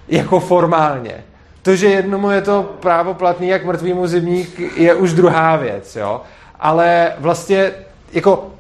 [0.09, 1.25] jako formálně.
[1.63, 6.21] To, že jednomu je to právo platný jak mrtvýmu zimník, je už druhá věc, jo.
[6.61, 7.73] Ale vlastně,
[8.13, 8.51] jako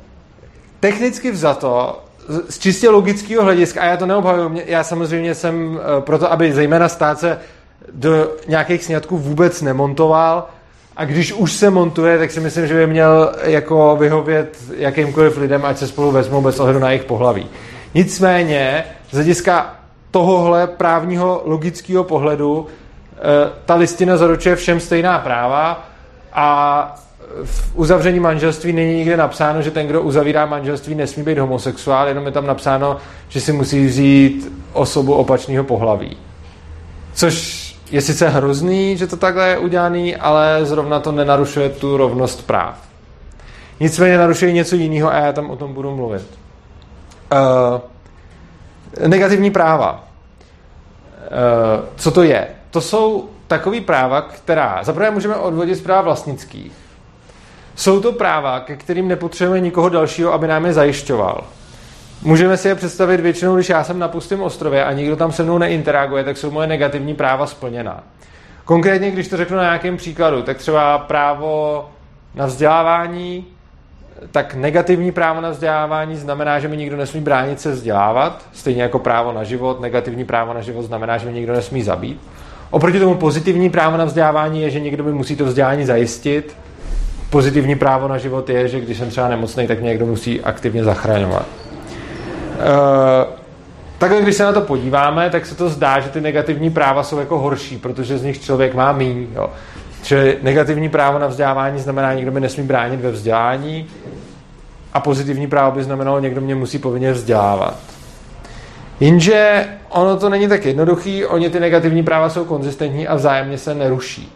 [0.81, 2.03] technicky vzato,
[2.49, 6.89] z čistě logického hlediska, a já to neobhajuji, já samozřejmě jsem eh, proto, aby zejména
[6.89, 7.39] stát se
[7.93, 10.49] do nějakých sňatků vůbec nemontoval,
[10.97, 15.65] a když už se montuje, tak si myslím, že by měl jako vyhovět jakýmkoliv lidem,
[15.65, 17.47] ať se spolu vezmou bez ohledu na jejich pohlaví.
[17.95, 19.77] Nicméně, z hlediska
[20.11, 23.21] tohohle právního logického pohledu, eh,
[23.65, 25.89] ta listina zaručuje všem stejná práva
[26.33, 26.99] a
[27.45, 32.27] v uzavření manželství není nikde napsáno, že ten, kdo uzavírá manželství, nesmí být homosexuál, jenom
[32.27, 32.97] je tam napsáno,
[33.29, 36.17] že si musí vzít osobu opačného pohlaví.
[37.15, 37.62] Což
[37.93, 42.79] je sice hrozný, že to takhle je udělaný, ale zrovna to nenarušuje tu rovnost práv.
[43.81, 46.23] Nicméně narušuje něco jiného a já tam o tom budu mluvit.
[47.33, 47.81] Uh,
[49.09, 50.05] negativní práva.
[51.23, 52.49] Uh, co to je?
[52.71, 56.73] To jsou takový práva, která zaprvé můžeme odvodit z práv vlastnických.
[57.77, 61.45] Jsou to práva, ke kterým nepotřebujeme nikoho dalšího, aby nám je zajišťoval.
[62.25, 65.43] Můžeme si je představit většinou, když já jsem na pustém ostrově a nikdo tam se
[65.43, 68.03] mnou neinteraguje, tak jsou moje negativní práva splněná.
[68.65, 71.85] Konkrétně, když to řeknu na nějakém příkladu, tak třeba právo
[72.35, 73.47] na vzdělávání,
[74.31, 78.99] tak negativní právo na vzdělávání znamená, že mi nikdo nesmí bránit se vzdělávat, stejně jako
[78.99, 79.81] právo na život.
[79.81, 82.21] Negativní právo na život znamená, že mi nikdo nesmí zabít.
[82.71, 86.57] Oproti tomu pozitivní právo na vzdělávání je, že někdo mi musí to vzdělání zajistit.
[87.31, 90.85] Pozitivní právo na život je, že když jsem třeba nemocný, tak mě někdo musí aktivně
[90.85, 91.62] zachraňovat.
[92.55, 93.35] Uh,
[93.99, 97.19] takhle, když se na to podíváme, tak se to zdá, že ty negativní práva jsou
[97.19, 99.27] jako horší, protože z nich člověk má míň.
[99.35, 99.51] Jo.
[100.03, 103.87] Čili negativní právo na vzdělávání znamená, někdo mi nesmí bránit ve vzdělání
[104.93, 107.77] a pozitivní právo by znamenalo, někdo mě musí povinně vzdělávat.
[109.01, 113.75] Jenže ono to není tak jednoduchý, oni ty negativní práva jsou konzistentní a vzájemně se
[113.75, 114.33] neruší.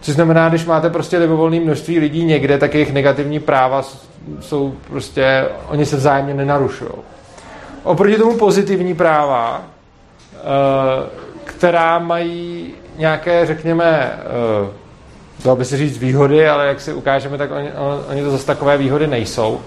[0.00, 3.84] Což znamená, když máte prostě libovolné množství lidí někde, tak jejich negativní práva
[4.40, 6.90] jsou prostě, oni se vzájemně nenarušují.
[7.82, 9.62] Oproti tomu pozitivní práva,
[10.34, 10.40] eh,
[11.44, 14.68] která mají nějaké, řekněme, eh,
[15.44, 17.68] dalo by se říct výhody, ale jak si ukážeme, tak oni,
[18.08, 19.60] oni to zase takové výhody nejsou,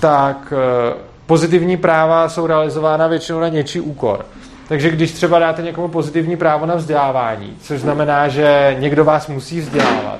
[0.00, 0.94] tak eh,
[1.26, 4.24] pozitivní práva jsou realizována většinou na něčí úkor.
[4.68, 9.60] Takže když třeba dáte někomu pozitivní právo na vzdělávání, což znamená, že někdo vás musí
[9.60, 10.18] vzdělávat,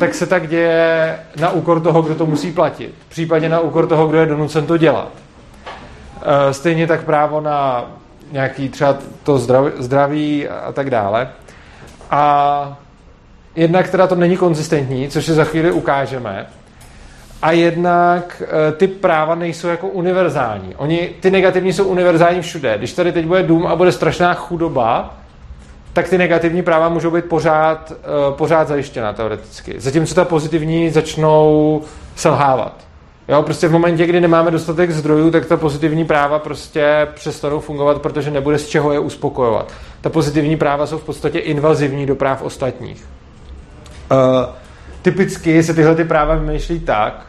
[0.00, 2.94] tak se tak děje na úkor toho, kdo to musí platit.
[3.08, 5.25] Případně na úkor toho, kdo je donucen to dělat.
[6.28, 7.84] Eh, stejně tak právo na
[8.32, 9.38] nějaký třeba to
[9.78, 11.28] zdraví a tak dále.
[12.10, 12.78] A
[13.56, 16.46] jednak teda to není konzistentní, což si za chvíli ukážeme.
[17.42, 20.74] a jednak eh, ty práva nejsou jako univerzální.
[20.76, 22.78] Oni, ty negativní jsou univerzální všude.
[22.78, 25.14] Když tady teď bude dům a bude strašná chudoba,
[25.92, 29.80] tak ty negativní práva můžou být pořád, uh, pořád zajištěna teoreticky.
[29.80, 31.82] Zatímco ta pozitivní začnou
[32.16, 32.86] selhávat.
[33.28, 38.02] Jo, prostě v momentě, kdy nemáme dostatek zdrojů, tak ta pozitivní práva prostě přestanou fungovat,
[38.02, 39.72] protože nebude z čeho je uspokojovat.
[40.00, 43.04] Ta pozitivní práva jsou v podstatě invazivní do práv ostatních.
[44.10, 44.54] Uh,
[45.02, 47.26] typicky se tyhle ty práva vymýšlí tak,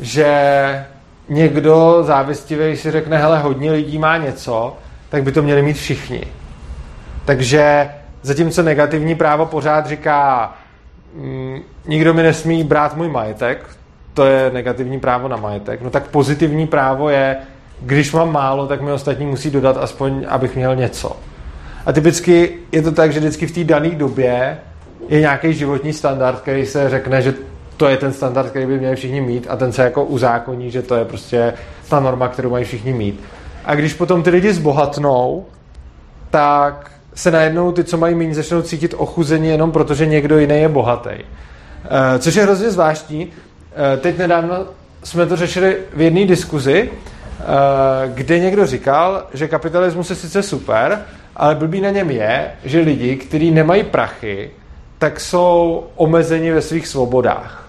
[0.00, 0.86] že
[1.28, 4.76] někdo závistivý si řekne, hele, hodně lidí má něco,
[5.08, 6.22] tak by to měli mít všichni.
[7.24, 7.90] Takže
[8.22, 10.52] zatímco negativní právo pořád říká,
[11.14, 13.66] mm, nikdo mi nesmí brát můj majetek,
[14.14, 17.36] to je negativní právo na majetek, no tak pozitivní právo je,
[17.80, 21.16] když mám málo, tak mi ostatní musí dodat aspoň, abych měl něco.
[21.86, 24.58] A typicky je to tak, že vždycky v té dané době
[25.08, 27.34] je nějaký životní standard, který se řekne, že
[27.76, 30.82] to je ten standard, který by měli všichni mít a ten se jako uzákoní, že
[30.82, 31.54] to je prostě
[31.88, 33.20] ta norma, kterou mají všichni mít.
[33.64, 35.46] A když potom ty lidi zbohatnou,
[36.30, 40.68] tak se najednou ty, co mají méně, začnou cítit ochuzení jenom protože někdo jiný je
[40.68, 41.10] bohatý.
[41.10, 43.28] Eh, což je hrozně zvláštní.
[43.76, 44.66] Eh, teď nedávno
[45.04, 47.44] jsme to řešili v jedné diskuzi, eh,
[48.08, 51.04] kde někdo říkal, že kapitalismus je sice super,
[51.36, 54.50] ale blbý na něm je, že lidi, kteří nemají prachy,
[54.98, 57.68] tak jsou omezeni ve svých svobodách.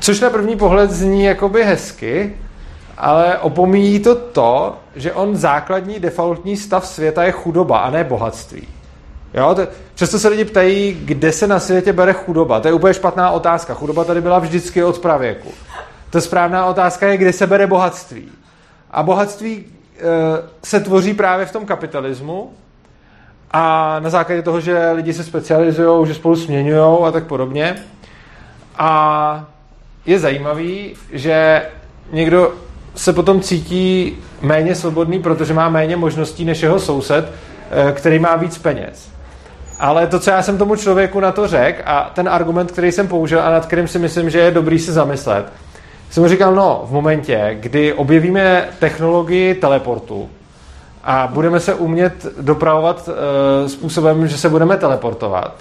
[0.00, 2.36] Což na první pohled zní jakoby hezky,
[2.98, 8.73] ale opomíjí to to, že on základní defaultní stav světa je chudoba a ne bohatství.
[9.34, 12.60] Jo, to, často se lidi ptají, kde se na světě bere chudoba.
[12.60, 13.74] To je úplně špatná otázka.
[13.74, 15.48] Chudoba tady byla vždycky od pravěku.
[16.10, 18.28] To správná otázka je, kde se bere bohatství.
[18.90, 20.02] A bohatství e,
[20.62, 22.52] se tvoří právě v tom kapitalismu
[23.50, 27.76] a na základě toho, že lidi se specializují, že spolu směňují a tak podobně.
[28.78, 29.46] A
[30.06, 31.66] je zajímavý, že
[32.12, 32.52] někdo
[32.94, 37.32] se potom cítí méně svobodný, protože má méně možností než jeho soused,
[37.70, 39.13] eh, který má víc peněz.
[39.84, 43.08] Ale to, co já jsem tomu člověku na to řekl a ten argument, který jsem
[43.08, 45.52] použil a nad kterým si myslím, že je dobrý se zamyslet,
[46.10, 50.28] jsem mu říkal, no, v momentě, kdy objevíme technologii teleportu
[51.04, 55.54] a budeme se umět dopravovat e, způsobem, že se budeme teleportovat,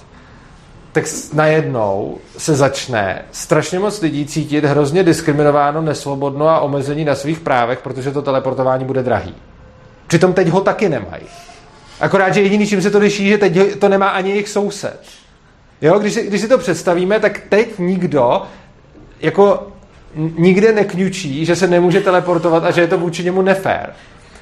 [0.92, 7.40] tak najednou se začne strašně moc lidí cítit hrozně diskriminováno, nesvobodno a omezení na svých
[7.40, 9.36] právech, protože to teleportování bude drahý.
[10.08, 11.24] Přitom teď ho taky nemají.
[12.04, 15.00] Akorát, že jediný, čím se to liší, že teď to nemá ani jejich soused.
[15.82, 18.42] Jo, když si, když si to představíme, tak teď nikdo
[19.22, 19.68] jako
[20.16, 23.94] nikde nekňučí, že se nemůže teleportovat a že je to vůči němu nefér.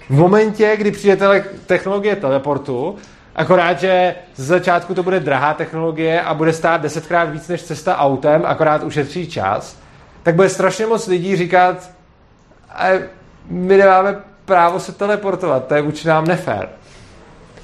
[0.09, 2.95] V momentě, kdy přijde tele, technologie teleportu,
[3.35, 7.97] akorát, že z začátku to bude drahá technologie a bude stát desetkrát víc než cesta
[7.97, 9.77] autem, akorát ušetří čas,
[10.23, 11.91] tak bude strašně moc lidí říkat,
[13.49, 16.69] my nemáme právo se teleportovat, to je vůči nám nefér.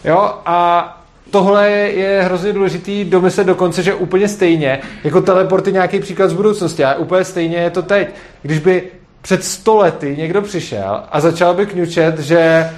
[0.05, 0.93] Jo, a
[1.31, 6.83] tohle je hrozně důležitý domyslet dokonce, že úplně stejně, jako teleporty nějaký příklad z budoucnosti,
[6.83, 8.07] a úplně stejně je to teď.
[8.41, 8.83] Když by
[9.21, 12.71] před stolety někdo přišel a začal by kňučet, že e,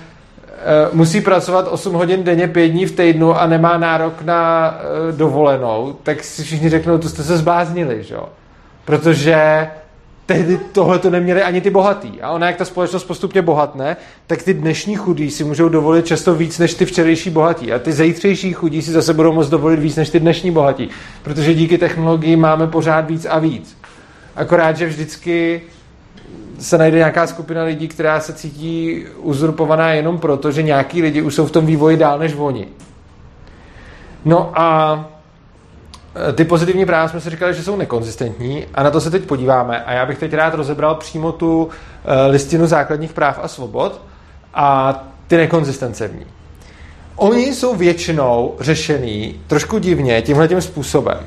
[0.94, 4.74] musí pracovat 8 hodin denně, 5 dní v týdnu a nemá nárok na
[5.10, 8.30] e, dovolenou, tak si všichni řeknou, to jste se zbláznili, že jo?
[8.86, 9.68] Protože
[10.30, 12.22] tehdy tohle to neměli ani ty bohatý.
[12.22, 16.36] A ona, jak ta společnost postupně bohatne, tak ty dnešní chudí si můžou dovolit často
[16.36, 17.74] víc než ty včerejší bohatí.
[17.74, 20.90] A ty zítřejší chudí si zase budou moct dovolit víc než ty dnešní bohatí.
[21.24, 23.78] Protože díky technologii máme pořád víc a víc.
[24.36, 25.62] Akorát, že vždycky
[26.60, 31.36] se najde nějaká skupina lidí, která se cítí uzurpovaná jenom proto, že nějaký lidi už
[31.36, 32.68] jsou v tom vývoji dál než oni.
[34.26, 35.19] No a
[36.36, 39.84] ty pozitivní práva jsme si říkali, že jsou nekonzistentní a na to se teď podíváme.
[39.84, 41.70] A já bych teď rád rozebral přímo tu
[42.06, 44.02] eh, listinu základních práv a svobod
[44.54, 46.26] a ty nekonzistence v ní.
[47.16, 51.20] Oni jsou většinou řešený trošku divně tímhle tím způsobem.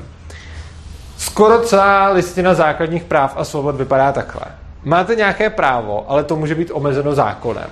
[1.17, 4.45] Skoro celá listina základních práv a svobod vypadá takhle.
[4.83, 7.69] Máte nějaké právo, ale to může být omezeno zákonem.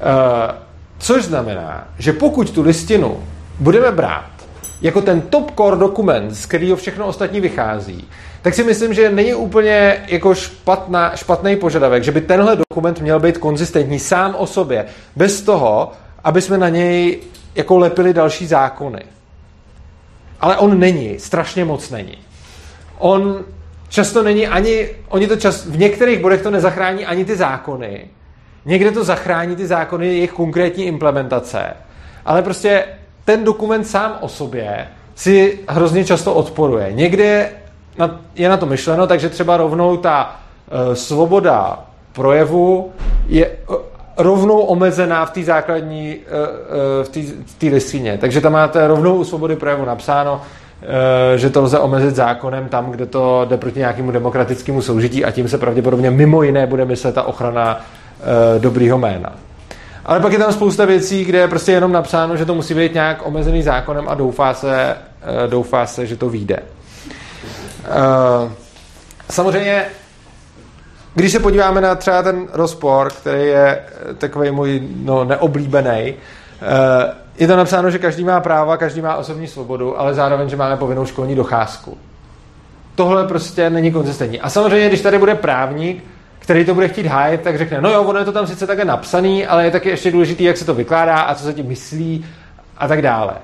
[0.00, 0.54] Eh,
[0.98, 3.24] což znamená, že pokud tu listinu
[3.60, 4.33] budeme brát
[4.84, 8.08] jako ten top core dokument, z kterého všechno ostatní vychází,
[8.42, 13.20] tak si myslím, že není úplně jako špatná, špatný požadavek, že by tenhle dokument měl
[13.20, 15.92] být konzistentní sám o sobě, bez toho,
[16.24, 17.20] aby jsme na něj
[17.54, 19.02] jako lepili další zákony.
[20.40, 22.18] Ale on není, strašně moc není.
[22.98, 23.44] On
[23.88, 28.04] často není ani, oni to čas, v některých bodech to nezachrání ani ty zákony.
[28.64, 31.76] Někde to zachrání ty zákony, jejich konkrétní implementace.
[32.24, 32.84] Ale prostě
[33.24, 36.92] ten dokument sám o sobě si hrozně často odporuje.
[36.92, 37.50] Někde
[38.34, 40.36] je na to myšleno, takže třeba rovnou ta
[40.86, 42.92] uh, svoboda projevu
[43.26, 43.76] je uh,
[44.16, 47.04] rovnou omezená v té základní, uh,
[47.46, 48.18] v té listině.
[48.20, 50.40] Takže tam máte rovnou u svobody projevu napsáno,
[51.36, 55.48] že to lze omezit zákonem tam, kde to jde proti nějakému demokratickému soužití a tím
[55.48, 57.80] se pravděpodobně mimo jiné bude myslet ta ochrana
[58.58, 59.32] dobrýho jména.
[60.06, 62.94] Ale pak je tam spousta věcí, kde je prostě jenom napsáno, že to musí být
[62.94, 64.96] nějak omezený zákonem a doufá se,
[65.42, 66.58] uh, doufá se že to vyjde.
[67.86, 68.52] Uh,
[69.30, 69.84] samozřejmě,
[71.14, 73.82] když se podíváme na třeba ten rozpor, který je
[74.18, 76.14] takový můj no, neoblíbený,
[77.38, 80.76] je to napsáno, že každý má práva, každý má osobní svobodu, ale zároveň, že máme
[80.76, 81.98] povinnou školní docházku.
[82.94, 84.40] Tohle prostě není konzistentní.
[84.40, 86.04] A samozřejmě, když tady bude právník,
[86.44, 88.84] který to bude chtít hájit, tak řekne, no jo, ono je to tam sice také
[88.84, 92.26] napsaný, ale je taky ještě důležitý, jak se to vykládá a co se tím myslí
[92.78, 93.34] a tak dále.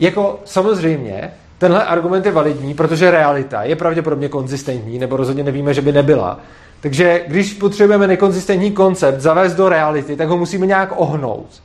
[0.00, 5.82] Jako samozřejmě, tenhle argument je validní, protože realita je pravděpodobně konzistentní, nebo rozhodně nevíme, že
[5.82, 6.40] by nebyla.
[6.80, 11.62] Takže když potřebujeme nekonzistentní koncept zavést do reality, tak ho musíme nějak ohnout.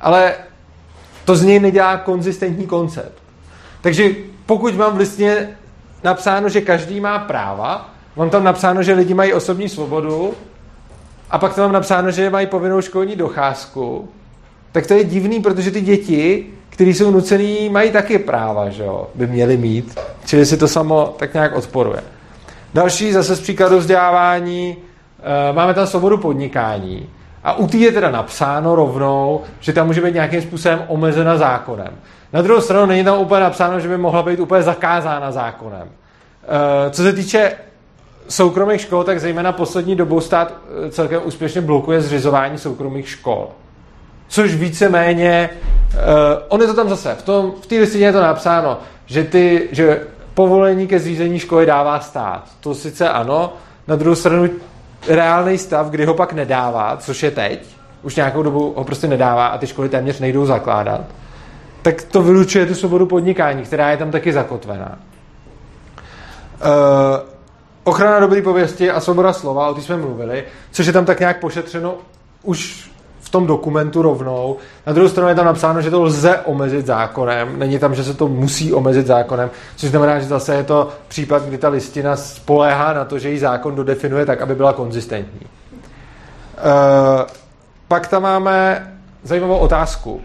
[0.00, 0.34] Ale
[1.24, 3.22] to z něj nedělá konzistentní koncept.
[3.80, 4.10] Takže
[4.46, 5.48] pokud mám v listině
[6.04, 10.34] napsáno, že každý má práva, mám tam napsáno, že lidi mají osobní svobodu
[11.30, 14.08] a pak tam mám napsáno, že mají povinnou školní docházku,
[14.72, 19.08] tak to je divný, protože ty děti, které jsou nucený, mají taky práva, že jo,
[19.14, 19.98] by měly mít.
[20.24, 22.02] Čili si to samo tak nějak odporuje.
[22.74, 27.08] Další zase z příkladu vzdělávání, e, máme tam svobodu podnikání.
[27.44, 31.92] A u té je teda napsáno rovnou, že tam může být nějakým způsobem omezena zákonem.
[32.32, 35.88] Na druhou stranu není tam úplně napsáno, že by mohla být úplně zakázána zákonem.
[35.88, 37.52] E, co se týče
[38.30, 40.52] soukromých škol, tak zejména poslední dobou stát
[40.86, 43.48] eh, celkem úspěšně blokuje zřizování soukromých škol.
[44.28, 45.50] Což víceméně,
[45.92, 45.98] uh,
[46.48, 49.68] on je to tam zase, v, tom, v té listině je to napsáno, že, ty,
[49.72, 52.44] že povolení ke zřízení školy dává stát.
[52.60, 53.52] To sice ano,
[53.88, 54.48] na druhou stranu
[55.08, 57.66] reálný stav, kdy ho pak nedává, což je teď,
[58.02, 61.00] už nějakou dobu ho prostě nedává a ty školy téměř nejdou zakládat,
[61.82, 64.98] tak to vylučuje tu svobodu podnikání, která je tam taky zakotvená.
[66.62, 67.29] Uh,
[67.84, 71.40] ochrana dobré pověsti a svoboda slova, o té jsme mluvili, což je tam tak nějak
[71.40, 71.94] pošetřeno
[72.42, 74.56] už v tom dokumentu rovnou.
[74.86, 78.14] Na druhou stranu je tam napsáno, že to lze omezit zákonem, není tam, že se
[78.14, 82.92] to musí omezit zákonem, což znamená, že zase je to případ, kdy ta listina spoléhá
[82.92, 85.40] na to, že ji zákon dodefinuje tak, aby byla konzistentní.
[85.40, 87.26] Uh,
[87.88, 88.86] pak tam máme
[89.22, 90.20] zajímavou otázku.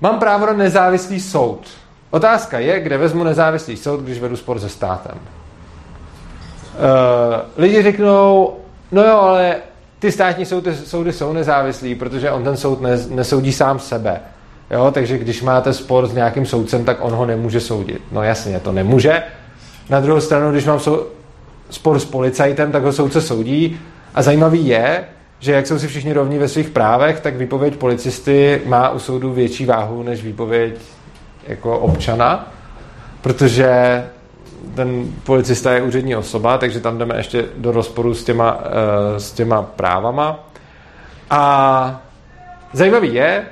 [0.00, 1.60] Mám právo na nezávislý soud.
[2.10, 5.18] Otázka je, kde vezmu nezávislý soud, když vedu spor se státem.
[6.74, 8.56] Uh, lidi řeknou,
[8.92, 9.56] no jo, ale
[9.98, 14.20] ty státní soudy, soudy jsou nezávislí, protože on ten soud ne, nesoudí sám sebe.
[14.70, 18.02] Jo, takže když máte spor s nějakým soudcem, tak on ho nemůže soudit.
[18.12, 19.22] No jasně, to nemůže.
[19.90, 21.06] Na druhou stranu, když mám sou,
[21.70, 23.80] spor s policajtem, tak ho soudce soudí.
[24.14, 25.04] A zajímavý je,
[25.40, 29.32] že jak jsou si všichni rovní ve svých právech, tak výpověď policisty má u soudu
[29.32, 30.74] větší váhu než výpověď
[31.46, 32.52] jako občana,
[33.20, 34.04] protože
[34.74, 38.60] ten policista je úřední osoba, takže tam jdeme ještě do rozporu s těma, uh,
[39.16, 40.48] s těma právama.
[41.30, 42.02] A
[42.72, 43.44] zajímavý je,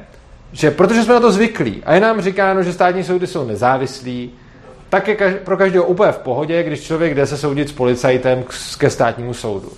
[0.53, 4.31] že protože jsme na to zvyklí a je nám říkáno, že státní soudy jsou nezávislí,
[4.89, 8.45] tak je pro každého úplně v pohodě, když člověk jde se soudit s policajtem
[8.79, 9.73] ke státnímu soudu.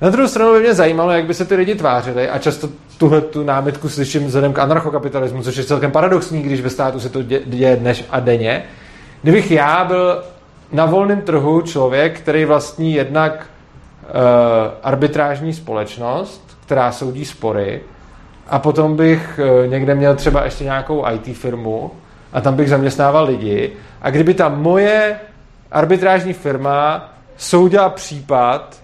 [0.00, 2.68] Na druhou stranu by mě zajímalo, jak by se ty lidi tvářili a často
[2.98, 7.08] tuhle tu námitku slyším vzhledem k anarchokapitalismu, což je celkem paradoxní, když ve státu se
[7.08, 8.64] to děje dnes a denně.
[9.22, 10.24] Kdybych já byl
[10.74, 13.46] na volném trhu člověk, který vlastní jednak
[14.02, 14.10] uh,
[14.82, 17.80] arbitrážní společnost, která soudí spory,
[18.48, 21.90] a potom bych uh, někde měl třeba ještě nějakou IT firmu
[22.32, 23.72] a tam bych zaměstnával lidi.
[24.02, 25.16] A kdyby ta moje
[25.72, 28.82] arbitrážní firma soudila případ,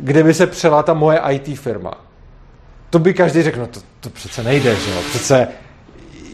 [0.00, 1.92] kde by se přela ta moje IT firma,
[2.90, 5.00] to by každý řekl, no to, to přece nejde, že jo?
[5.10, 5.48] Přece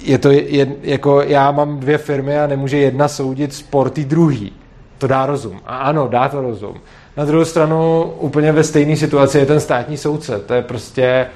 [0.02, 4.52] je to jed, jako já mám dvě firmy a nemůže jedna soudit sporty druhý.
[5.00, 5.60] To dá rozum.
[5.66, 6.74] A ano, dá to rozum.
[7.16, 10.38] Na druhou stranu úplně ve stejné situaci je ten státní soudce.
[10.38, 11.26] To je prostě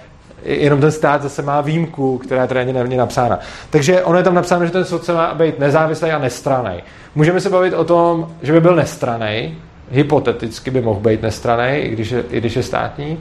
[0.45, 3.39] jenom ten stát zase má výjimku, která je tady není napsána.
[3.71, 6.83] Takže ono je tam napsáno, že ten soudce má být nezávislý a nestraný.
[7.15, 9.59] Můžeme se bavit o tom, že by byl nestraný,
[9.91, 13.19] hypoteticky by mohl být nestraný, i když je, i když je státní,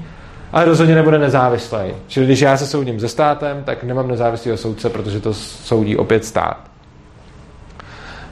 [0.52, 1.80] ale rozhodně nebude nezávislý.
[2.08, 6.26] Čili když já se soudím se státem, tak nemám nezávislého soudce, protože to soudí opět
[6.26, 6.58] stát.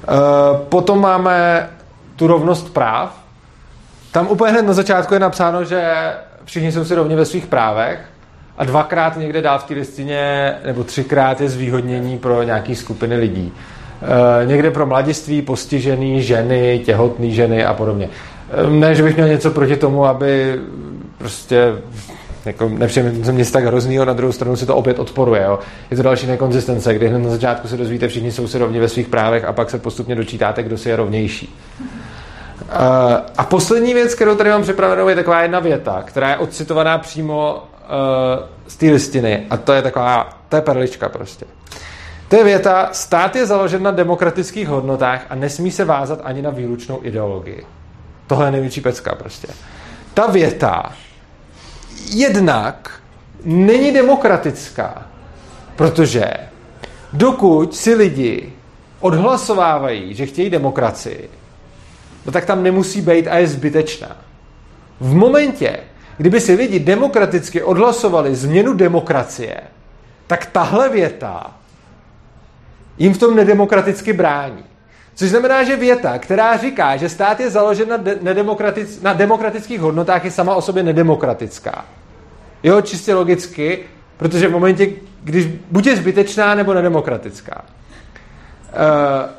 [0.07, 0.17] E,
[0.69, 1.69] potom máme
[2.21, 3.17] tu rovnost práv.
[4.11, 5.91] Tam úplně hned na začátku je napsáno, že
[6.45, 7.99] všichni jsou si rovni ve svých právech
[8.57, 13.53] a dvakrát někde dál v té listině, nebo třikrát je zvýhodnění pro nějaké skupiny lidí.
[14.41, 18.09] E, někde pro mladiství, postižený, ženy, těhotné ženy a podobně.
[18.67, 20.59] E, ne, že bych měl něco proti tomu, aby
[21.17, 21.73] prostě
[22.45, 25.43] jako nepřijeme jsem nic tak hroznýho, na druhou stranu si to opět odporuje.
[25.43, 25.59] Jo.
[25.91, 28.89] Je to další nekonzistence, kdy hned na začátku se dozvíte, všichni jsou si rovni ve
[28.89, 31.55] svých právech a pak se postupně dočítáte, kdo si je rovnější.
[32.71, 32.77] Uh,
[33.37, 37.63] a poslední věc, kterou tady mám připravenou, je taková jedna věta, která je odcitovaná přímo
[37.81, 39.47] uh, z té listiny.
[39.49, 41.45] A to je taková, to je perlička prostě.
[42.27, 46.49] To je věta, stát je založen na demokratických hodnotách a nesmí se vázat ani na
[46.49, 47.65] výlučnou ideologii.
[48.27, 49.47] Tohle je největší pecka prostě.
[50.13, 50.91] Ta věta
[52.13, 52.91] jednak
[53.43, 55.05] není demokratická,
[55.75, 56.31] protože
[57.13, 58.53] dokud si lidi
[58.99, 61.29] odhlasovávají, že chtějí demokracii,
[62.25, 64.17] no tak tam nemusí být a je zbytečná.
[64.99, 65.79] V momentě,
[66.17, 69.61] kdyby si lidi demokraticky odhlasovali změnu demokracie,
[70.27, 71.51] tak tahle věta
[72.97, 74.63] jim v tom nedemokraticky brání.
[75.15, 78.17] Což znamená, že věta, která říká, že stát je založen na, de-
[79.01, 81.85] na demokratických hodnotách, je sama o sobě nedemokratická.
[82.63, 83.79] Jo, čistě logicky,
[84.17, 84.89] protože v momentě,
[85.23, 87.61] když buď je zbytečná nebo nedemokratická.
[87.61, 89.29] Uh,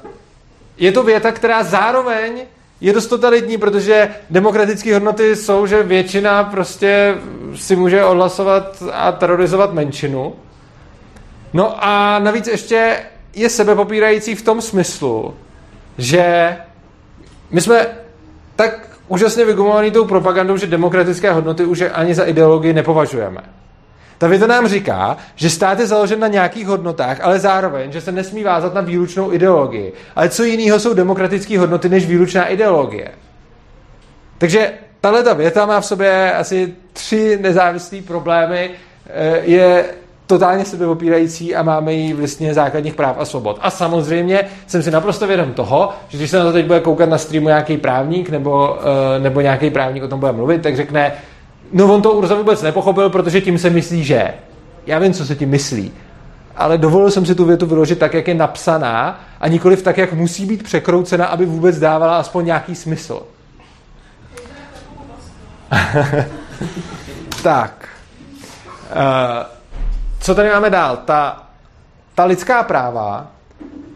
[0.76, 2.43] je to věta, která zároveň
[2.83, 7.14] je dost totalitní, protože demokratické hodnoty jsou, že většina prostě
[7.55, 10.35] si může odhlasovat a terorizovat menšinu.
[11.53, 12.97] No a navíc ještě
[13.35, 15.35] je sebepopírající v tom smyslu,
[15.99, 16.57] že
[17.51, 17.87] my jsme
[18.57, 23.41] tak úžasně vygumovaný tou propagandou, že demokratické hodnoty už ani za ideologii nepovažujeme.
[24.23, 28.12] Ta věta nám říká, že stát je založen na nějakých hodnotách, ale zároveň, že se
[28.12, 29.93] nesmí vázat na výlučnou ideologii.
[30.16, 33.11] Ale co jiného jsou demokratické hodnoty než výlučná ideologie?
[34.39, 38.70] Takže tahle ta věta má v sobě asi tři nezávislé problémy.
[39.07, 39.85] Eh, je
[40.27, 43.59] totálně sebeopírající a máme ji v listině základních práv a svobod.
[43.61, 47.09] A samozřejmě jsem si naprosto vědom toho, že když se na to teď bude koukat
[47.09, 51.12] na streamu nějaký právník nebo, eh, nebo nějaký právník o tom bude mluvit, tak řekne,
[51.73, 54.35] no on to Urza vůbec nepochopil, protože tím se myslí, že.
[54.87, 55.93] Já vím, co se tím myslí.
[56.57, 60.12] Ale dovolil jsem si tu větu vyložit tak, jak je napsaná a nikoliv tak, jak
[60.12, 63.23] musí být překroucena, aby vůbec dávala aspoň nějaký smysl.
[67.43, 67.89] tak.
[68.91, 68.99] Uh,
[70.20, 70.99] co tady máme dál?
[71.05, 71.43] Ta,
[72.14, 73.27] ta lidská práva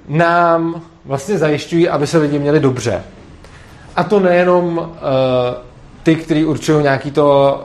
[0.09, 3.05] nám vlastně zajišťují, aby se lidi měli dobře.
[3.97, 4.87] A to nejenom uh,
[6.07, 7.61] ty, kteří určují nějaký to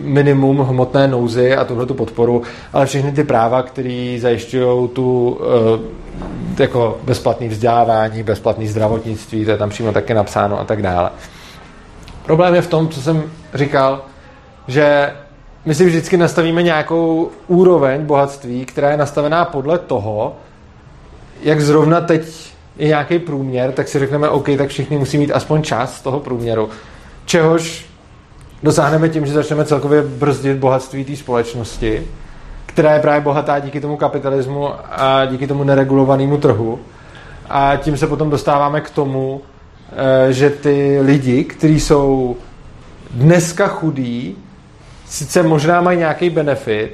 [0.00, 2.42] minimum hmotné nouzy a tuhle tu podporu,
[2.72, 5.80] ale všechny ty práva, které zajišťují tu uh,
[6.58, 11.10] jako bezplatné vzdělávání, bezplatné zdravotnictví, to je tam přímo také napsáno a tak dále.
[12.26, 13.22] Problém je v tom, co jsem
[13.54, 14.02] říkal,
[14.68, 15.12] že
[15.64, 20.36] my si vždycky nastavíme nějakou úroveň bohatství, která je nastavená podle toho,
[21.42, 25.62] jak zrovna teď je nějaký průměr, tak si řekneme, OK, tak všichni musí mít aspoň
[25.62, 26.68] část z toho průměru.
[27.24, 27.86] Čehož
[28.62, 32.06] dosáhneme tím, že začneme celkově brzdit bohatství té společnosti,
[32.66, 36.78] která je právě bohatá díky tomu kapitalismu a díky tomu neregulovanému trhu.
[37.48, 39.42] A tím se potom dostáváme k tomu,
[39.92, 42.36] eh, že ty lidi, kteří jsou
[43.10, 44.36] dneska chudí,
[45.06, 46.90] sice možná mají nějaký benefit,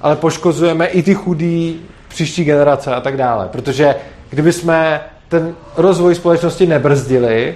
[0.00, 3.48] ale poškozujeme i ty chudý příští generace a tak dále.
[3.52, 3.94] Protože
[4.30, 7.54] kdyby jsme ten rozvoj společnosti nebrzdili,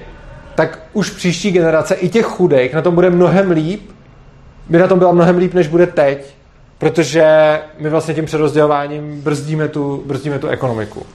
[0.54, 3.90] tak už příští generace i těch chudých na tom bude mnohem líp,
[4.68, 6.34] by na tom byla mnohem líp, než bude teď,
[6.78, 11.06] protože my vlastně tím přerozdělováním brzdíme tu, brzdíme tu ekonomiku.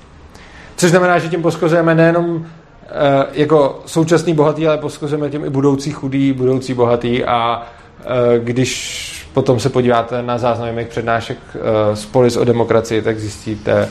[0.75, 5.91] Což znamená, že tím poškozujeme nejenom e, jako současný bohatý, ale poškozujeme tím i budoucí
[5.91, 7.67] chudý, budoucí bohatý a
[8.05, 13.19] Eh, když potom se podíváte na záznamy mých přednášek eh, z Polis o demokracii, tak
[13.19, 13.89] zjistíte,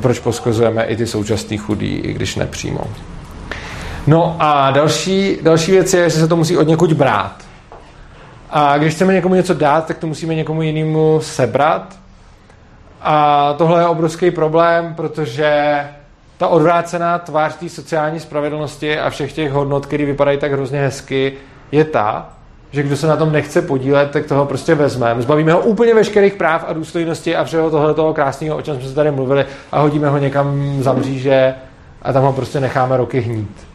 [0.00, 2.80] proč poskazujeme i ty současný chudí, i když nepřímo.
[4.08, 7.34] No a další, další věc je, že se to musí od někud brát.
[8.50, 11.96] A když chceme někomu něco dát, tak to musíme někomu jinému sebrat.
[13.02, 15.80] A tohle je obrovský problém, protože
[16.38, 21.32] ta odvrácená tvář té sociální spravedlnosti a všech těch hodnot, které vypadají tak hrozně hezky,
[21.72, 22.28] je ta,
[22.70, 25.22] že kdo se na tom nechce podílet, tak toho prostě vezmeme.
[25.22, 28.88] Zbavíme ho úplně veškerých práv a důstojnosti a všeho tohle toho krásného, o čem jsme
[28.88, 31.54] se tady mluvili a hodíme ho někam za mříže
[32.02, 33.67] a tam ho prostě necháme roky hnít.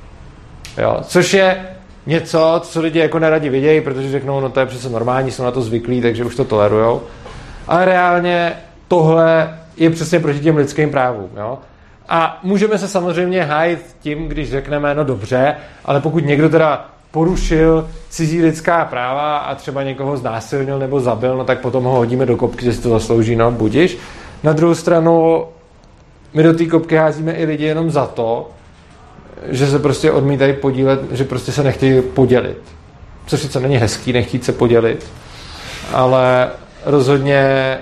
[0.77, 0.97] Jo?
[1.03, 1.65] Což je
[2.05, 5.51] něco, co lidi jako neradi vidějí, protože řeknou, no to je přece normální, jsou na
[5.51, 7.01] to zvyklí, takže už to tolerujou.
[7.67, 8.53] Ale reálně
[8.87, 11.29] tohle je přesně proti těm lidským právům.
[11.37, 11.57] Jo?
[12.09, 15.55] A můžeme se samozřejmě hájit tím, když řekneme, no dobře,
[15.85, 21.43] ale pokud někdo teda porušil cizí lidská práva a třeba někoho znásilnil nebo zabil, no
[21.43, 23.97] tak potom ho hodíme do kopky, že si to zaslouží, no budiš.
[24.43, 25.45] Na druhou stranu
[26.33, 28.49] my do té kopky házíme i lidi jenom za to,
[29.49, 32.61] že se prostě odmítají podílet, že prostě se nechtějí podělit.
[33.25, 35.11] Což sice není hezký, nechtít se podělit,
[35.93, 36.49] ale
[36.85, 37.77] rozhodně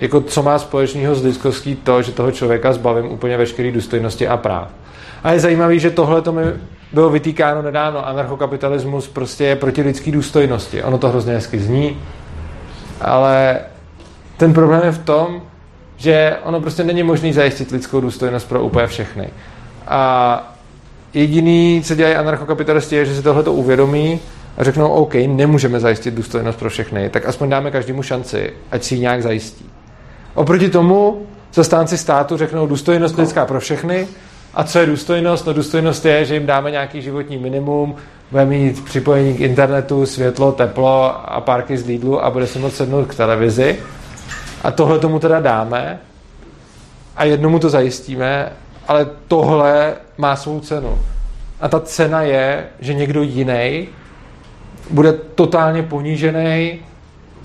[0.00, 4.36] jako co má společného s lidskostí to, že toho člověka zbavím úplně veškeré důstojnosti a
[4.36, 4.68] práv.
[5.24, 6.42] A je zajímavé, že tohle to mi
[6.92, 8.06] bylo vytýkáno nedávno.
[8.06, 10.82] Anarchokapitalismus prostě je proti lidské důstojnosti.
[10.82, 11.98] Ono to hrozně hezky zní,
[13.00, 13.60] ale
[14.36, 15.42] ten problém je v tom,
[15.96, 19.28] že ono prostě není možné zajistit lidskou důstojnost pro úplně všechny.
[19.86, 20.49] A
[21.14, 24.20] jediný, co dělají anarchokapitalisti, je, že si tohle to uvědomí
[24.56, 28.94] a řeknou, OK, nemůžeme zajistit důstojnost pro všechny, tak aspoň dáme každému šanci, ať si
[28.94, 29.70] ji nějak zajistí.
[30.34, 34.08] Oproti tomu zastánci státu řeknou důstojnost lidská pro všechny
[34.54, 35.46] a co je důstojnost?
[35.46, 37.96] No důstojnost je, že jim dáme nějaký životní minimum,
[38.30, 42.76] bude mít připojení k internetu, světlo, teplo a párky z Lidlu a bude se moct
[42.76, 43.78] sednout k televizi.
[44.62, 46.00] A tohle tomu teda dáme
[47.16, 48.52] a jednomu to zajistíme,
[48.88, 50.98] ale tohle má svou cenu.
[51.60, 53.88] A ta cena je, že někdo jiný
[54.90, 56.80] bude totálně ponížený,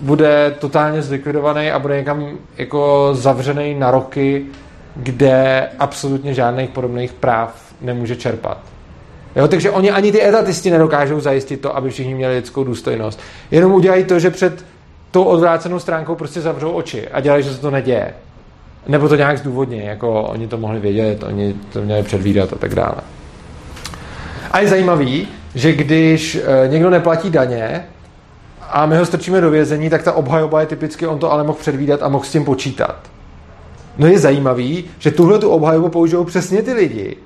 [0.01, 4.45] bude totálně zlikvidovaný a bude někam jako zavřený na roky,
[4.95, 8.57] kde absolutně žádných podobných práv nemůže čerpat.
[9.35, 13.19] Jo, takže oni ani ty etatisti nedokážou zajistit to, aby všichni měli lidskou důstojnost.
[13.51, 14.65] Jenom udělají to, že před
[15.11, 18.13] tou odvrácenou stránkou prostě zavřou oči a dělají, že se to neděje.
[18.87, 22.75] Nebo to nějak zdůvodně, jako oni to mohli vědět, oni to měli předvídat a tak
[22.75, 22.95] dále.
[24.51, 27.85] A je zajímavý, že když eh, někdo neplatí daně
[28.69, 31.57] a my ho strčíme do vězení, tak ta obhajoba je typicky, on to ale mohl
[31.59, 32.95] předvídat a mohl s tím počítat.
[33.97, 37.17] No je zajímavý, že tuhle tu obhajobu použijou přesně ty lidi,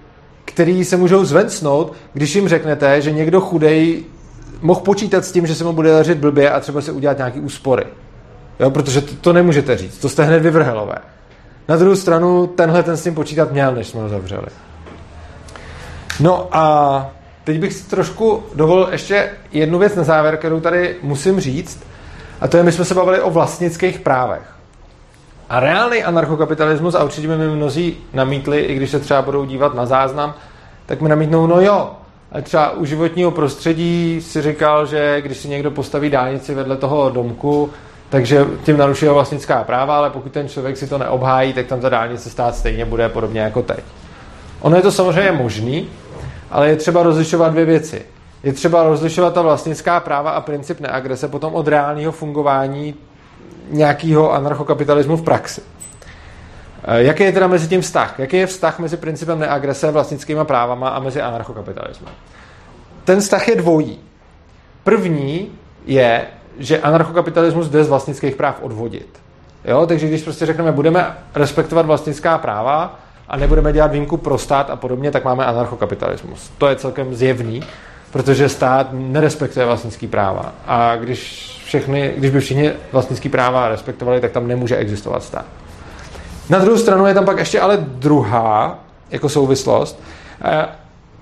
[0.45, 4.03] kteří se můžou zvencnout, když jim řeknete, že někdo chudej
[4.61, 7.39] mohl počítat s tím, že se mu bude dařit blbě a třeba si udělat nějaký
[7.39, 7.85] úspory.
[8.59, 10.95] Jo, protože to, to nemůžete říct, to jste hned vyvrhelové.
[11.69, 14.47] Na druhou stranu tenhle ten s tím počítat měl, než jsme ho zavřeli.
[16.19, 17.11] No a
[17.43, 21.83] teď bych si trošku dovolil ještě jednu věc na závěr, kterou tady musím říct.
[22.41, 24.41] A to je, my jsme se bavili o vlastnických právech.
[25.49, 29.85] A reálný anarchokapitalismus, a určitě mi mnozí namítli, i když se třeba budou dívat na
[29.85, 30.33] záznam,
[30.85, 31.91] tak mi namítnou, no jo,
[32.31, 37.09] ale třeba u životního prostředí si říkal, že když si někdo postaví dálnici vedle toho
[37.09, 37.69] domku,
[38.09, 41.89] takže tím narušuje vlastnická práva, ale pokud ten člověk si to neobhájí, tak tam ta
[41.89, 43.83] dálnice stát stejně bude podobně jako teď.
[44.61, 45.89] Ono je to samozřejmě možný,
[46.51, 48.05] ale je třeba rozlišovat dvě věci.
[48.43, 52.95] Je třeba rozlišovat ta vlastnická práva a princip neagrese potom od reálného fungování
[53.69, 55.61] nějakého anarchokapitalismu v praxi.
[56.83, 58.19] Eh, jaký je teda mezi tím vztah?
[58.19, 62.13] Jaký je vztah mezi principem neagrese, vlastnickými právama a mezi anarchokapitalismem?
[63.03, 63.99] Ten vztah je dvojí.
[64.83, 65.51] První
[65.85, 66.25] je,
[66.57, 69.19] že anarchokapitalismus jde z vlastnických práv odvodit.
[69.65, 69.85] Jo?
[69.85, 74.75] Takže když prostě řekneme, budeme respektovat vlastnická práva a nebudeme dělat výjimku pro stát a
[74.75, 76.51] podobně, tak máme anarchokapitalismus.
[76.57, 77.63] To je celkem zjevný,
[78.11, 80.53] protože stát nerespektuje vlastnický práva.
[80.67, 81.21] A když,
[81.65, 85.45] všechny, když by všichni vlastnický práva respektovali, tak tam nemůže existovat stát.
[86.49, 88.79] Na druhou stranu je tam pak ještě ale druhá
[89.11, 90.01] jako souvislost.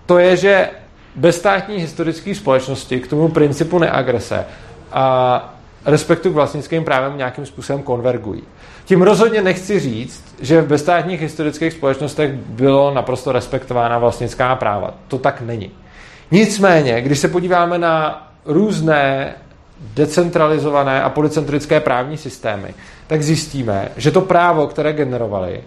[0.05, 0.69] To je, že
[1.15, 4.45] bezstátní historické společnosti k tomu principu neagrese
[4.91, 5.53] a
[5.85, 8.43] respektu k vlastnickým právem nějakým způsobem konvergují.
[8.85, 14.93] Tím rozhodně nechci říct, že v bezstátních historických společnostech bylo naprosto respektována vlastnická práva.
[15.07, 15.71] To tak není.
[16.31, 19.33] Nicméně, když se podíváme na různé
[19.95, 22.73] decentralizované a policentrické právní systémy,
[23.07, 25.63] tak zjistíme, že to právo, které generovali,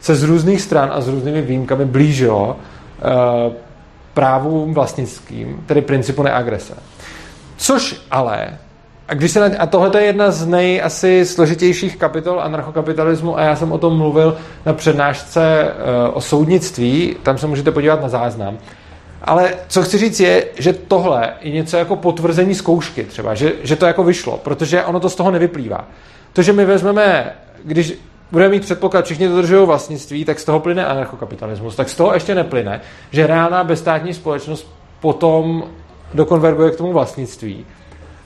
[0.00, 3.52] se z různých stran a s různými výjimkami blížilo uh,
[4.14, 6.74] právům vlastnickým, tedy principu neagrese.
[7.60, 8.58] Což ale,
[9.08, 13.42] a, když se na, a tohle je jedna z nej asi složitějších kapitol anarchokapitalismu a
[13.42, 14.36] já jsem o tom mluvil
[14.66, 18.58] na přednášce uh, o soudnictví, tam se můžete podívat na záznam,
[19.22, 23.76] ale co chci říct je, že tohle je něco jako potvrzení zkoušky třeba, že, že
[23.76, 25.84] to jako vyšlo, protože ono to z toho nevyplývá.
[26.32, 27.32] To, že my vezmeme,
[27.64, 27.94] když
[28.32, 31.76] budeme mít předpoklad, všichni dodržují vlastnictví, tak z toho plyne anarchokapitalismus.
[31.76, 32.80] Tak z toho ještě neplyne,
[33.10, 35.64] že reálná bezstátní společnost potom
[36.14, 37.66] dokonverguje k tomu vlastnictví.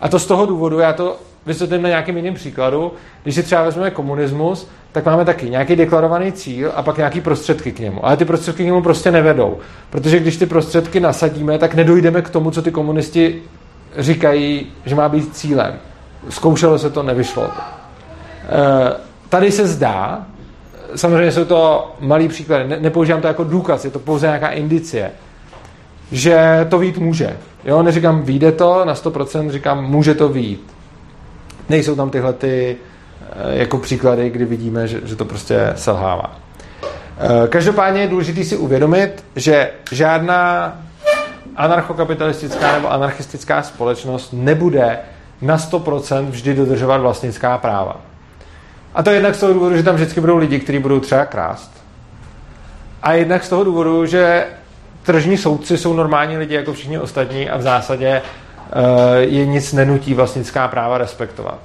[0.01, 1.17] A to z toho důvodu, já to
[1.47, 6.33] vysvětlím na nějakém jiném příkladu, když si třeba vezmeme komunismus, tak máme taky nějaký deklarovaný
[6.33, 8.07] cíl a pak nějaký prostředky k němu.
[8.07, 9.59] Ale ty prostředky k němu prostě nevedou.
[9.91, 13.43] Protože když ty prostředky nasadíme, tak nedojdeme k tomu, co ty komunisti
[13.99, 15.75] říkají, že má být cílem.
[16.29, 17.61] Zkoušelo se to, nevyšlo to.
[17.61, 18.97] E,
[19.29, 20.27] tady se zdá,
[20.97, 25.11] samozřejmě jsou to malý příklady, ne, nepoužívám to jako důkaz, je to pouze nějaká indicie,
[26.13, 27.37] že to vít může.
[27.65, 30.73] Jo, neříkám, vyjde to na 100%, říkám, může to vít.
[31.69, 32.77] Nejsou tam tyhle ty,
[33.37, 36.37] Eh, jako příklady, kdy vidíme, že, že to prostě selhává.
[36.85, 40.73] Eh, každopádně je důležité si uvědomit, že žádná
[41.57, 44.99] anarchokapitalistická nebo anarchistická společnost nebude
[45.43, 48.01] na 100% vždy dodržovat vlastnická práva.
[48.95, 51.71] A to jednak z toho důvodu, že tam vždycky budou lidi, kteří budou třeba krást.
[53.03, 54.47] A jednak z toho důvodu, že
[55.05, 58.83] tržní soudci jsou normální lidi jako všichni ostatní a v zásadě uh,
[59.17, 61.59] je nic nenutí vlastnická práva respektovat.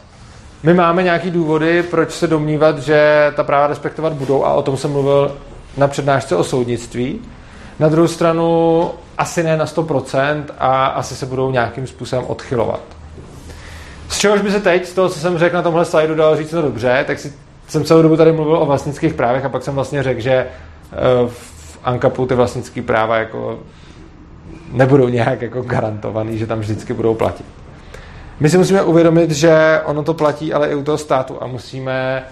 [0.64, 4.78] My máme nějaký důvody, proč se domnívat, že ta práva respektovat budou a o tom
[4.78, 5.38] jsem mluvil
[5.78, 7.20] na přednášce o soudnictví.
[7.80, 12.82] Na druhou stranu asi ne na 100% a asi se budou nějakým způsobem odchylovat.
[14.10, 16.52] Z čehož by se teď, z toho, co jsem řekl na tomhle slajdu, dal říct
[16.52, 17.34] no dobře, tak si,
[17.68, 21.30] jsem celou dobu tady mluvil o vlastnických právech a pak jsem vlastně řekl, že eh,
[21.84, 23.60] ANKAPu ty vlastnické práva jako
[24.72, 27.46] nebudou nějak jako garantovaný, že tam vždycky budou platit.
[28.40, 32.24] My si musíme uvědomit, že ono to platí ale i u toho státu a musíme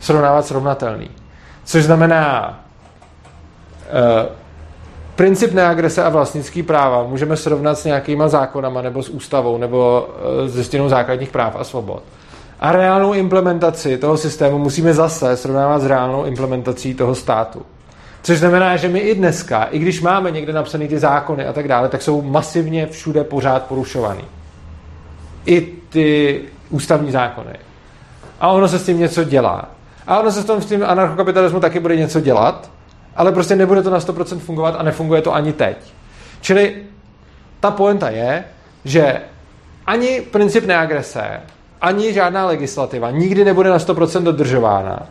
[0.00, 1.10] srovnávat srovnatelný.
[1.64, 2.60] Což znamená,
[3.92, 4.28] uh,
[5.16, 10.48] princip neagrese a vlastnický práva můžeme srovnat s nějakýma zákonama nebo s ústavou nebo uh,
[10.48, 12.02] s listinou základních práv a svobod.
[12.60, 17.62] A reálnou implementaci toho systému musíme zase srovnávat s reálnou implementací toho státu.
[18.24, 21.68] Což znamená, že my i dneska, i když máme někde napsané ty zákony a tak
[21.68, 24.24] dále, tak jsou masivně všude pořád porušovaný
[25.46, 27.52] i ty ústavní zákony.
[28.40, 29.68] A ono se s tím něco dělá.
[30.06, 32.70] A ono se s, tom, s tím anarchokapitalismu taky bude něco dělat,
[33.16, 35.76] ale prostě nebude to na 100% fungovat a nefunguje to ani teď.
[36.40, 36.76] Čili
[37.60, 38.44] ta poenta je,
[38.84, 39.20] že
[39.86, 41.40] ani princip neagrese,
[41.80, 45.06] ani žádná legislativa nikdy nebude na 100% dodržována.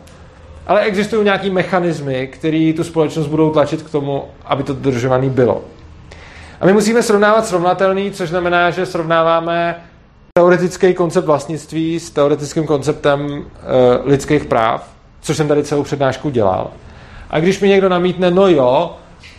[0.66, 5.64] Ale existují nějaký mechanismy, které tu společnost budou tlačit k tomu, aby to dodržované bylo.
[6.60, 9.76] A my musíme srovnávat srovnatelný, což znamená, že srovnáváme
[10.38, 13.44] teoretický koncept vlastnictví s teoretickým konceptem uh,
[14.04, 14.88] lidských práv,
[15.20, 16.70] což jsem tady celou přednášku dělal.
[17.30, 18.96] A když mi někdo namítne, no jo,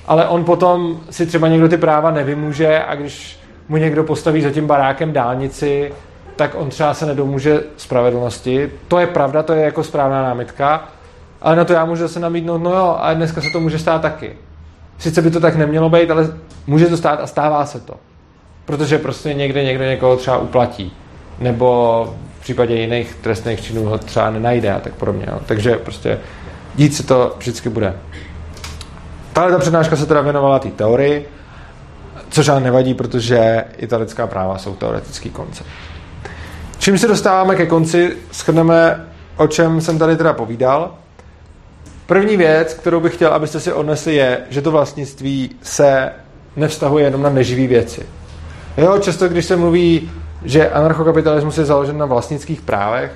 [0.08, 4.52] ale on potom si třeba někdo ty práva nevymůže a když mu někdo postaví za
[4.52, 5.94] tím barákem dálnici,
[6.36, 8.72] tak on třeba se nedomůže spravedlnosti.
[8.88, 10.90] To je pravda, to je jako správná námitka,
[11.46, 14.02] ale na to já můžu zase namítnout, no jo, a dneska se to může stát
[14.02, 14.34] taky.
[14.98, 16.34] Sice by to tak nemělo být, ale
[16.68, 17.94] může to stát a stává se to.
[18.66, 20.94] Protože prostě někde někdo někoho třeba uplatí.
[21.40, 25.26] Nebo v případě jiných trestných činů ho třeba nenajde a tak podobně.
[25.28, 25.40] Jo.
[25.46, 26.20] Takže prostě
[26.76, 27.94] dít se to vždycky bude.
[29.34, 31.30] Tahle ta přednáška se teda věnovala té teorii,
[32.30, 35.70] což ale nevadí, protože italická práva jsou teoretický koncept.
[36.80, 39.06] Čím se dostáváme ke konci, shrneme,
[39.38, 40.92] o čem jsem tady teda povídal.
[42.08, 46.12] První věc, kterou bych chtěl, abyste si odnesli, je, že to vlastnictví se
[46.56, 48.06] nevztahuje jenom na neživý věci.
[48.78, 50.12] Jo, často, když se mluví,
[50.44, 53.12] že anarchokapitalismus je založen na vlastnických právech,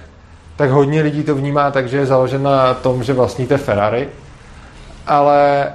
[0.55, 4.09] tak hodně lidí to vnímá tak, že je založen na tom, že vlastníte Ferrari,
[5.07, 5.67] ale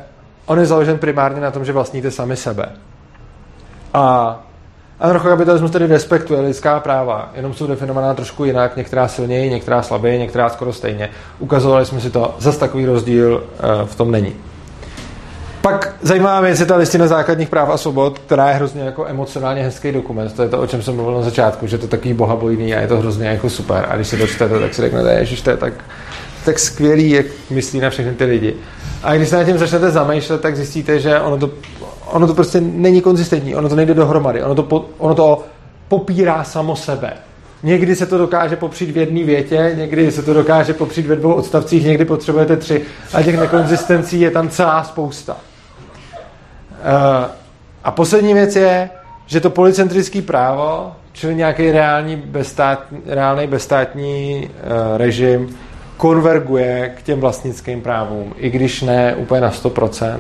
[0.47, 2.67] on je založen primárně na tom, že vlastníte sami sebe.
[3.95, 4.41] A
[5.01, 10.49] anarchokapitalismus tedy respektuje lidská práva, jenom jsou definovaná trošku jinak, některá silněji, některá slaběji, některá
[10.49, 11.11] skoro stejně.
[11.39, 14.33] Ukazovali jsme si to, zase takový rozdíl eh, v tom není.
[15.65, 19.63] Pak zajímavá věc je ta listina základních práv a svobod, která je hrozně jako emocionálně
[19.63, 20.33] hezký dokument.
[20.33, 22.81] To je to, o čem jsem mluvil na začátku, že to je takový bohabojný a
[22.81, 23.87] je to hrozně jako super.
[23.89, 25.73] A když si to čtete, tak si řeknete, že to je tak,
[26.45, 28.55] tak skvělý, jak myslí na všechny ty lidi.
[29.03, 31.51] A když se na tím začnete zamýšlet, tak zjistíte, že ono to,
[32.07, 35.45] ono to prostě není konzistentní, ono to nejde dohromady, ono to, po, ono to
[35.89, 37.13] popírá samo sebe.
[37.63, 41.33] Někdy se to dokáže popřít v jedné větě, někdy se to dokáže popřít ve dvou
[41.33, 42.83] odstavcích, někdy potřebujete tři
[43.15, 45.37] a těch nekonzistencí je tam celá spousta.
[46.83, 47.29] Eh,
[47.85, 48.91] a poslední věc je,
[49.27, 55.57] že to policentrické právo, čili nějaký reální bezstátní, reálný bezstátní uh, režim,
[55.97, 60.19] konverguje k těm vlastnickým právům, i když ne úplně na 100%.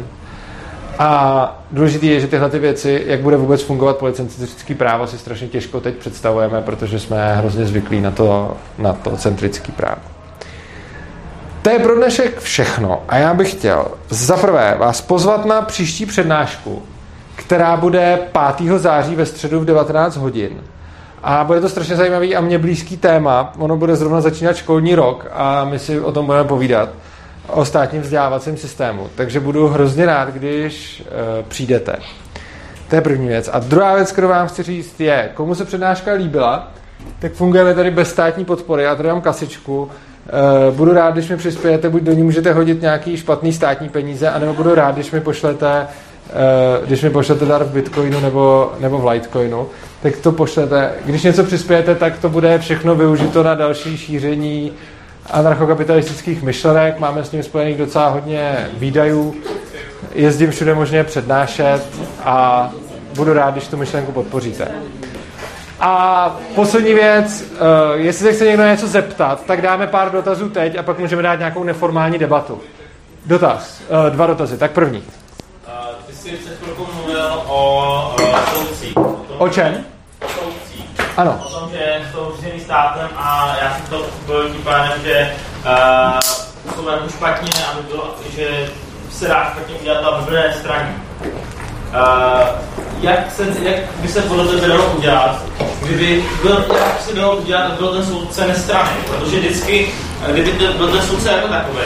[0.99, 5.49] A důležité je, že tyhle ty věci, jak bude vůbec fungovat policentrické právo, si strašně
[5.49, 10.01] těžko teď představujeme, protože jsme hrozně zvyklí na to, na to centrické právo.
[11.63, 16.07] To je pro dnešek všechno a já bych chtěl za prvé vás pozvat na příští
[16.07, 16.83] přednášku,
[17.37, 18.19] která bude
[18.57, 18.79] 5.
[18.79, 20.61] září ve středu v 19 hodin.
[21.23, 23.53] A bude to strašně zajímavý a mě blízký téma.
[23.59, 26.89] Ono bude zrovna začínat školní rok a my si o tom budeme povídat
[27.49, 29.09] o státním vzdělávacím systému.
[29.15, 31.97] Takže budu hrozně rád, když uh, přijdete.
[32.89, 33.51] To je první věc.
[33.53, 36.73] A druhá věc, kterou vám chci říct, je, komu se přednáška líbila,
[37.19, 38.83] tak fungujeme tady bez státní podpory.
[38.83, 39.91] Já tady mám kasičku,
[40.69, 44.31] Uh, budu rád, když mi přispějete, buď do ní můžete hodit nějaký špatný státní peníze,
[44.31, 45.87] anebo budu rád, když mi pošlete
[46.81, 49.67] uh, když mi pošlete dar v Bitcoinu nebo, nebo v Litecoinu,
[50.03, 50.93] tak to pošlete.
[51.05, 54.73] Když něco přispějete, tak to bude všechno využito na další šíření
[55.31, 59.35] anarchokapitalistických myšlenek, máme s ním spojených docela hodně výdajů,
[60.15, 61.83] jezdím všude možně přednášet
[62.25, 62.71] a
[63.15, 64.69] budu rád, když tu myšlenku podpoříte.
[65.81, 70.79] A poslední věc, uh, jestli se chce někdo něco zeptat, tak dáme pár dotazů teď
[70.79, 72.61] a pak můžeme dát nějakou neformální debatu.
[73.27, 74.59] Dotaz, uh, dva dotazy.
[74.59, 74.99] Tak první.
[74.99, 75.05] Uh,
[76.07, 78.17] ty jsi před chvilkou mluvil o
[78.55, 78.97] soudcích.
[78.97, 79.85] O, o čem?
[81.17, 81.41] Ano.
[81.47, 85.35] O tom, že jsou řízený státem a já jsem to byl tím pádem, že
[85.67, 88.71] uh, jsou jako špatně, aby bylo, že
[89.13, 90.95] se dá špatně udělat ta dobré straně.
[91.25, 92.49] Uh,
[93.01, 95.43] jak, se, jak by se podle tebe dalo udělat,
[95.83, 99.95] kdyby byl, jak se dalo udělat, byl ten soudce nestranný, protože vždycky,
[100.27, 101.85] kdyby to, byl ten soudce jako takový,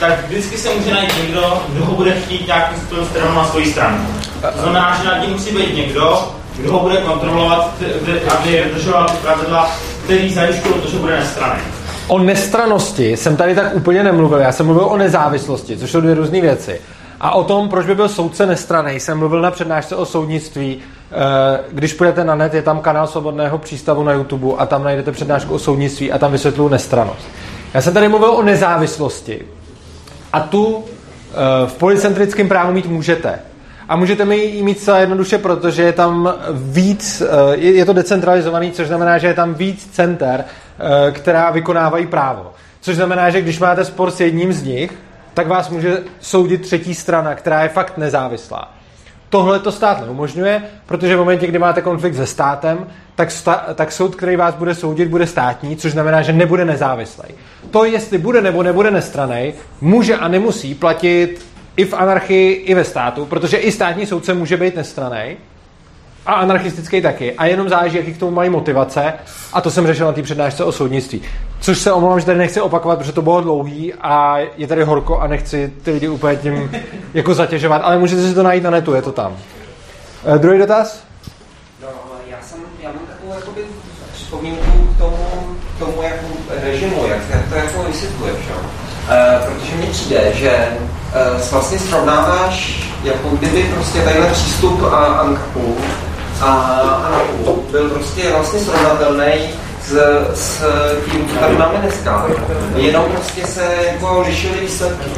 [0.00, 3.72] tak vždycky se může najít někdo, kdo ho bude chtít nějakým způsobem stranu na svoji
[3.72, 4.06] stranu.
[4.54, 7.74] To znamená, že nad tím musí být někdo, kdo ho bude kontrolovat,
[8.38, 9.70] aby dodržoval ty pravidla,
[10.04, 11.62] který zajišťují to, že bude nestranný.
[12.08, 16.14] O nestranosti jsem tady tak úplně nemluvil, já jsem mluvil o nezávislosti, což jsou dvě
[16.14, 16.80] různé věci.
[17.20, 20.78] A o tom, proč by byl soudce nestraný, jsem mluvil na přednášce o soudnictví.
[20.78, 25.12] Eh, když půjdete na net, je tam kanál Svobodného přístavu na YouTube a tam najdete
[25.12, 27.28] přednášku o soudnictví a tam vysvětluji nestranost.
[27.74, 29.46] Já jsem tady mluvil o nezávislosti.
[30.32, 33.38] A tu eh, v policentrickém právu mít můžete.
[33.88, 38.72] A můžete mi ji mít celé jednoduše, protože je tam víc, eh, je to decentralizovaný,
[38.72, 40.44] což znamená, že je tam víc center,
[41.12, 42.52] která vykonávají právo.
[42.80, 44.94] Což znamená, že když máte spor s jedním z nich,
[45.34, 48.74] tak vás může soudit třetí strana, která je fakt nezávislá.
[49.28, 53.92] Tohle to stát neumožňuje, protože v momentě, kdy máte konflikt se státem, tak, sta- tak
[53.92, 57.24] soud, který vás bude soudit, bude státní, což znamená, že nebude nezávislý.
[57.70, 62.84] To, jestli bude nebo nebude nestranej, může a nemusí platit i v anarchii, i ve
[62.84, 65.36] státu, protože i státní soudce může být nestranej,
[66.26, 67.32] a anarchistický taky.
[67.32, 69.12] A jenom záleží, jaký k tomu mají motivace.
[69.52, 71.22] A to jsem řešil na té přednášce o soudnictví.
[71.60, 75.18] Což se omlouvám, že tady nechci opakovat, protože to bylo dlouhý a je tady horko
[75.18, 76.70] a nechci ty lidi úplně tím
[77.14, 79.36] jako zatěžovat, ale můžete si to najít na netu, je to tam.
[80.34, 81.04] E, druhý dotaz?
[81.82, 81.88] No,
[82.30, 83.60] já, jsem, já mám takovou jakoby,
[84.12, 85.16] připomínku k tomu,
[85.78, 88.36] tomu jako režimu, jak, to jako vysvětluješ?
[89.10, 90.68] E, protože mně přijde, že
[91.50, 95.76] vlastně srovnáváš jako kdyby prostě tadyhle přístup a Ankapu
[96.40, 97.20] a, a
[97.70, 99.32] byl prostě vlastně srovnatelný
[99.84, 99.92] s,
[100.34, 100.64] s
[101.10, 102.26] tím, co tady máme dneska.
[102.76, 105.10] Jenom prostě se jako lišily výsledky.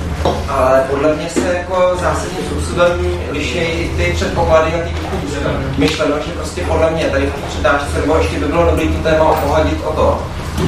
[0.49, 5.51] Ale podle mě se jako zásadním způsobem liší ty předpoklady a ty východiska.
[5.79, 9.03] Myšleno, že prostě podle mě tady v té přednášce, nebo ještě by bylo dobré to
[9.03, 10.23] téma opohadit o to,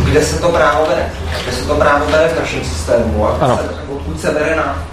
[0.05, 1.11] kde se to právo bere.
[1.43, 3.59] Kde se to právo bere v našem systému a
[3.89, 4.89] odkud se bere na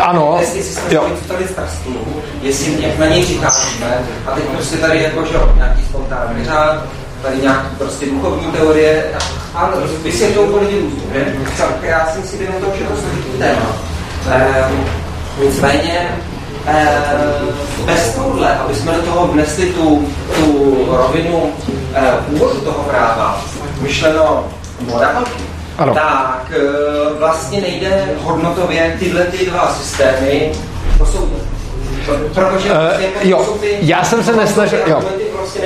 [0.00, 0.36] ano.
[0.40, 0.90] Jestli si jsme
[1.28, 1.96] tady z prstů,
[2.42, 6.84] jestli jak na něj přicházíme, a teď prostě tady jako, že nějaký spontánní řád,
[7.22, 9.04] tady nějaký prostě duchovní teorie,
[9.54, 9.72] ale
[10.02, 11.02] vysvětlují to lidi různě.
[11.82, 13.76] Já jsem si vědom toho, že to složitý téma.
[14.30, 14.84] Ehm,
[15.44, 16.08] nicméně,
[16.66, 17.48] ehm,
[17.84, 21.52] bez tohle, aby jsme do toho vnesli tu, tu rovinu
[21.94, 23.44] ehm, úvodu toho práva,
[23.80, 24.44] myšleno
[24.80, 25.94] morálky, ano.
[25.94, 30.52] tak e, vlastně nejde hodnotově tyhle ty dva systémy
[30.98, 31.42] posoudit.
[32.34, 35.02] Protože uh, jako jo, já jsem se nesnažil, jo.
[35.36, 35.60] Prostě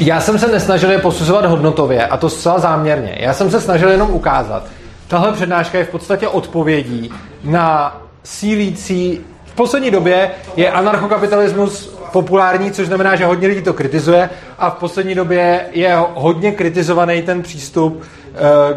[0.00, 3.16] já jsem se nesnažil je posuzovat hodnotově a to zcela záměrně.
[3.20, 4.62] Já jsem se snažil jenom ukázat.
[5.08, 7.10] Tahle přednáška je v podstatě odpovědí
[7.44, 14.30] na sílící v poslední době je anarchokapitalismus populární, což znamená, že hodně lidí to kritizuje
[14.58, 18.17] a v poslední době je hodně kritizovaný ten přístup, eh,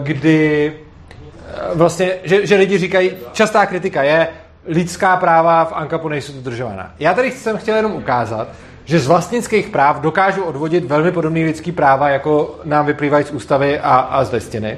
[0.04, 4.28] kdy eh, vlastně, že, že lidi říkají, častá kritika je,
[4.66, 6.93] lidská práva v Ankapu nejsou dodržována.
[6.99, 8.47] Já tady jsem chtěl jenom ukázat,
[8.86, 13.80] že z vlastnických práv dokážu odvodit velmi podobné lidský práva, jako nám vyplývají z ústavy
[13.80, 14.78] a, a z listiny.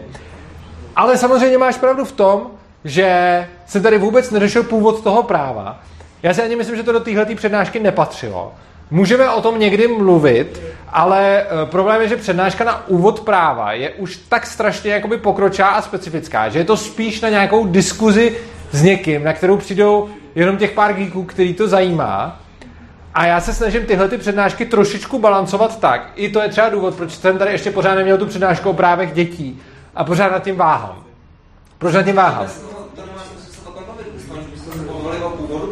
[0.95, 2.47] Ale samozřejmě máš pravdu v tom,
[2.83, 5.79] že se tady vůbec neřešil původ toho práva
[6.23, 8.53] já si ani myslím, že to do téhle přednášky nepatřilo.
[8.93, 13.89] Můžeme o tom někdy mluvit, ale e, problém je, že přednáška na úvod práva je
[13.89, 18.37] už tak strašně jakoby pokročá a specifická, že je to spíš na nějakou diskuzi
[18.71, 22.39] s někým, na kterou přijdou jenom těch pár geeků, který to zajímá.
[23.13, 26.11] A já se snažím tyhle ty přednášky trošičku balancovat tak.
[26.15, 29.13] I to je třeba důvod, proč jsem tady ještě pořád neměl tu přednášku o právech
[29.13, 29.61] dětí.
[29.95, 31.03] A pořád nad tím váhám.
[31.77, 32.47] Proč nad tím váhám?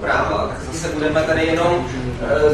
[0.02, 2.01] práva, tak zase budeme tady jenom e,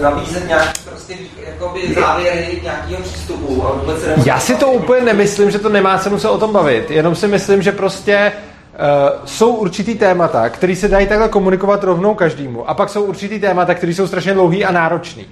[0.02, 1.16] nabízet nějaké prostě
[1.48, 5.98] jakoby závěry nějakého přístupu a vůbec se Já si to úplně nemyslím, že to nemá
[5.98, 8.32] cenu se o tom bavit, jenom si myslím, že prostě
[8.78, 12.70] Uh, jsou určitý témata, které se dají takhle komunikovat rovnou každému.
[12.70, 15.26] A pak jsou určitý témata, které jsou strašně dlouhý a náročný.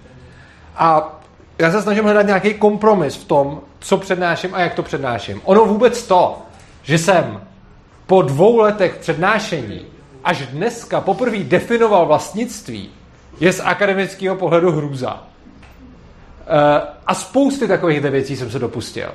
[0.76, 1.20] A
[1.60, 5.41] já se snažím hledat nějaký kompromis v tom, co přednáším a jak to přednáším.
[5.43, 6.38] Ono vůbec to,
[6.84, 7.41] že jsem
[8.08, 9.86] po dvou letech přednášení
[10.24, 12.89] až dneska poprvé definoval vlastnictví,
[13.39, 15.23] je z akademického pohledu hrůza.
[16.47, 19.09] Eh, a spousty takových věcí jsem se dopustil.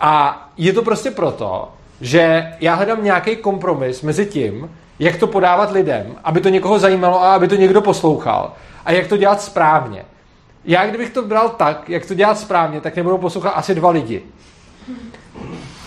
[0.00, 5.72] A je to prostě proto, že já hledám nějaký kompromis mezi tím, jak to podávat
[5.72, 8.52] lidem, aby to někoho zajímalo a aby to někdo poslouchal.
[8.84, 10.04] A jak to dělat správně.
[10.64, 14.22] Já kdybych to bral tak, jak to dělat správně, tak nebudou poslouchat asi dva lidi.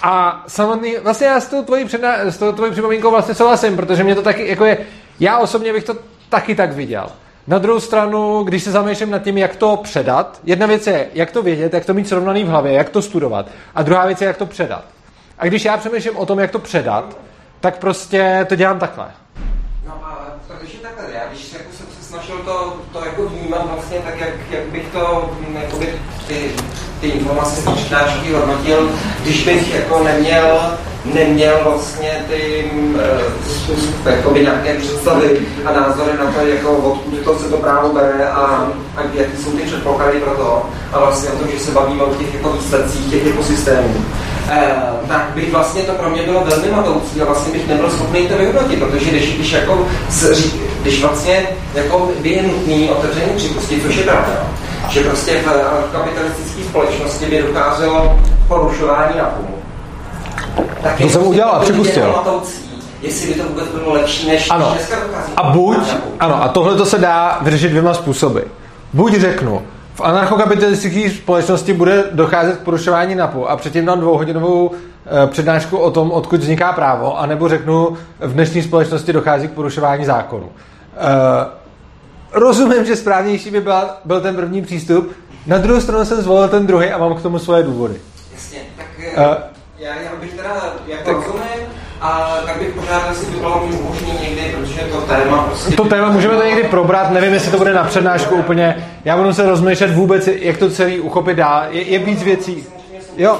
[0.01, 4.03] A samotný, vlastně já s tou tvojí, předna, s tou tvojí připomínkou vlastně souhlasím, protože
[4.03, 4.77] mě to taky, jako je,
[5.19, 5.95] já osobně bych to
[6.29, 7.09] taky tak viděl.
[7.47, 11.31] Na druhou stranu, když se zamýšlím nad tím, jak to předat, jedna věc je, jak
[11.31, 13.47] to vědět, jak to mít srovnaný v hlavě, jak to studovat.
[13.75, 14.85] A druhá věc je, jak to předat.
[15.39, 17.17] A když já přemýšlím o tom, jak to předat,
[17.59, 19.05] tak prostě to dělám takhle.
[19.87, 23.97] No a protože takhle, já když jako jsem se snažil to, to jako vnímat vlastně
[23.97, 25.29] tak, jak, jak bych to,
[25.61, 25.93] jakoby
[26.27, 26.51] ty,
[27.01, 28.91] ty informace z přednášky hodnotil,
[29.21, 30.77] když bych jako neměl
[31.13, 32.71] neměl vlastně ty
[33.69, 38.29] uh, jakoby nějaké představy a názory na to, jako odkud to se to právo bere
[38.29, 42.03] a, a jaké jsou ty předpoklady pro to a vlastně o tom, že se bavíme
[42.03, 43.95] o těch jako výsledcích těch ekosystémů.
[43.95, 48.27] Uh, tak bych vlastně to pro mě bylo velmi matoucí a vlastně bych nebyl schopný
[48.27, 49.87] to vyhodnotit, protože když, když jako
[50.81, 54.47] když vlastně jako by je nutný otevření připustit, což je pravda,
[54.89, 59.56] že prostě v kapitalistické společnosti by docházelo porušování půl
[60.83, 62.15] tak to jsem udělal připustil.
[63.01, 64.77] Jestli by to vůbec bylo lepší, než ano.
[65.37, 65.77] A buď,
[66.19, 68.39] ano, a tohle to se dá vyřešit dvěma způsoby.
[68.93, 69.61] Buď řeknu,
[69.93, 74.71] v anarchokapitalistické společnosti bude docházet k porušování NAPu a předtím dám dvouhodinovou
[75.23, 80.05] e, přednášku o tom, odkud vzniká právo, anebo řeknu, v dnešní společnosti dochází k porušování
[80.05, 80.49] zákonu.
[80.97, 85.11] E, rozumím, že správnější by byla, byl ten první přístup,
[85.47, 87.95] na druhou stranu jsem zvolil ten druhý a mám k tomu svoje důvody.
[88.33, 89.37] Jasně, tak e,
[89.79, 91.15] já, já bych teda jako tak.
[91.15, 91.67] rozumím,
[92.01, 95.75] a tak bych požádal, jestli by bylo možné někdy, protože to téma prostě...
[95.75, 98.89] To téma můžeme to někdy probrat, nevím, jestli to bude na přednášku úplně.
[99.05, 101.63] Já budu se rozmýšlet vůbec, jak to celý uchopit dál.
[101.69, 102.65] Je, je víc věcí.
[103.17, 103.39] Jo.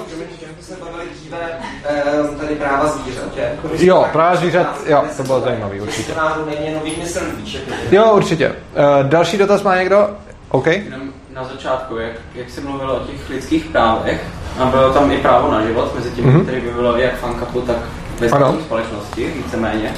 [1.90, 3.24] Eh, tady práva zvířat,
[3.80, 6.14] Jo, práva zvířat, jo, to bylo zajímavé, určitě.
[7.92, 8.48] Jo, určitě.
[8.50, 10.10] Uh, další dotaz má někdo?
[10.50, 10.68] OK.
[10.68, 11.07] Jenom
[11.38, 14.24] na začátku, jak, jak jsi mluvil o těch lidských právech,
[14.60, 16.44] a bylo tam i právo na život mezi tím, mm-hmm.
[16.44, 17.78] který by bylo jak v Ankapu, tak
[18.20, 18.30] ve
[18.62, 19.94] společnosti, víceméně.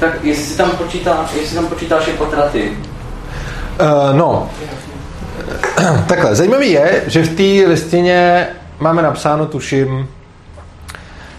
[0.00, 2.78] Tak jestli si tam, počítá, jestli tam počítáš i potraty?
[3.80, 4.50] Uh, no,
[6.08, 8.46] takhle, zajímavý je, že v té listině
[8.78, 10.08] máme napsáno, tuším,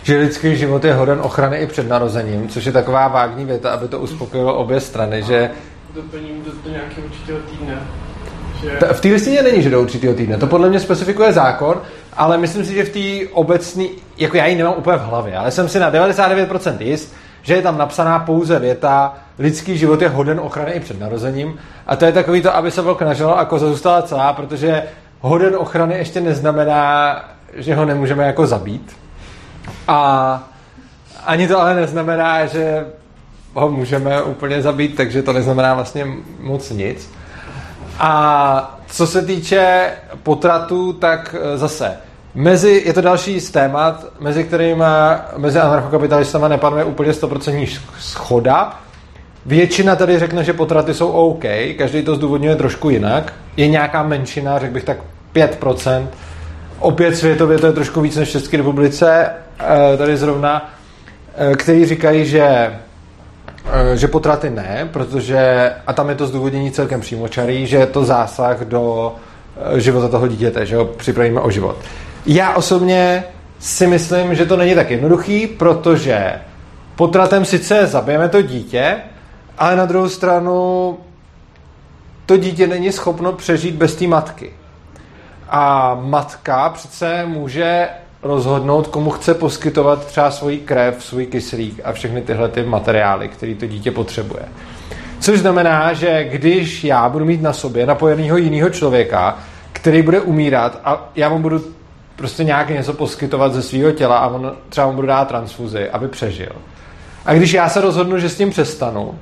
[0.03, 3.87] že lidský život je hoden ochrany i před narozením, což je taková vágní věta, aby
[3.87, 5.49] to uspokojilo obě strany, že...
[5.93, 7.77] Doplním do, do nějakého určitého týdne.
[8.61, 8.79] Že...
[8.93, 10.37] V té listině není, že do určitého týdne.
[10.37, 11.81] To podle mě specifikuje zákon,
[12.13, 13.85] ale myslím si, že v té obecné,
[14.17, 17.61] jako já ji nemám úplně v hlavě, ale jsem si na 99% jist, že je
[17.61, 22.11] tam napsaná pouze věta lidský život je hoden ochrany i před narozením a to je
[22.11, 24.83] takový to, aby se vlk nažral a koza zůstala celá, protože
[25.19, 27.21] hoden ochrany ještě neznamená,
[27.53, 28.97] že ho nemůžeme jako zabít.
[29.87, 30.43] A
[31.25, 32.85] ani to ale neznamená, že
[33.53, 36.07] ho můžeme úplně zabít, takže to neznamená vlastně
[36.39, 37.09] moc nic.
[37.99, 39.91] A co se týče
[40.23, 41.97] potratu, tak e, zase
[42.37, 44.83] Mezi, je to další z témat, mezi kterými
[45.37, 48.79] mezi anarchokapitalistama nepanuje úplně 100% schoda.
[49.45, 51.43] Většina tady řekne, že potraty jsou OK,
[51.77, 53.33] každý to zdůvodňuje trošku jinak.
[53.57, 54.97] Je nějaká menšina, řekl bych tak
[55.35, 56.07] 5%.
[56.79, 59.29] Opět světově to je trošku víc než v České republice,
[59.93, 60.71] e, tady zrovna,
[61.37, 62.73] e, kteří říkají, že
[63.95, 68.61] že potraty ne, protože, a tam je to zdůvodnění celkem přímočarý, že je to zásah
[68.61, 69.15] do
[69.75, 71.77] eh, života toho dítěte, že ho připravíme o život.
[72.25, 73.23] Já osobně
[73.59, 76.31] si myslím, že to není tak jednoduchý, protože
[76.95, 78.95] potratem sice zabijeme to dítě,
[79.57, 80.97] ale na druhou stranu
[82.25, 84.53] to dítě není schopno přežít bez té matky.
[85.49, 87.87] A matka přece může
[88.27, 93.55] rozhodnout, komu chce poskytovat třeba svoji krev, svůj kyslík a všechny tyhle ty materiály, které
[93.55, 94.43] to dítě potřebuje.
[95.19, 99.37] Což znamená, že když já budu mít na sobě napojeného jiného člověka,
[99.73, 101.65] který bude umírat a já mu budu
[102.15, 106.07] prostě nějak něco poskytovat ze svého těla a on třeba mu budu dát transfuzi, aby
[106.07, 106.51] přežil.
[107.25, 109.19] A když já se rozhodnu, že s tím přestanu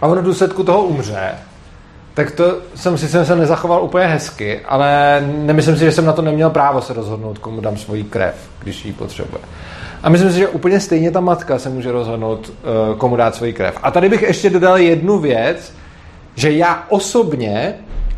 [0.00, 1.34] a on v důsledku toho umře,
[2.18, 6.22] tak to jsem si se nezachoval úplně hezky, ale nemyslím si, že jsem na to
[6.22, 9.42] neměl právo se rozhodnout, komu dám svoji krev, když ji potřebuje.
[10.02, 13.52] A myslím si, že úplně stejně ta matka se může rozhodnout, eh, komu dát svoji
[13.52, 13.78] krev.
[13.82, 15.72] A tady bych ještě dodal jednu věc,
[16.34, 17.74] že já osobně,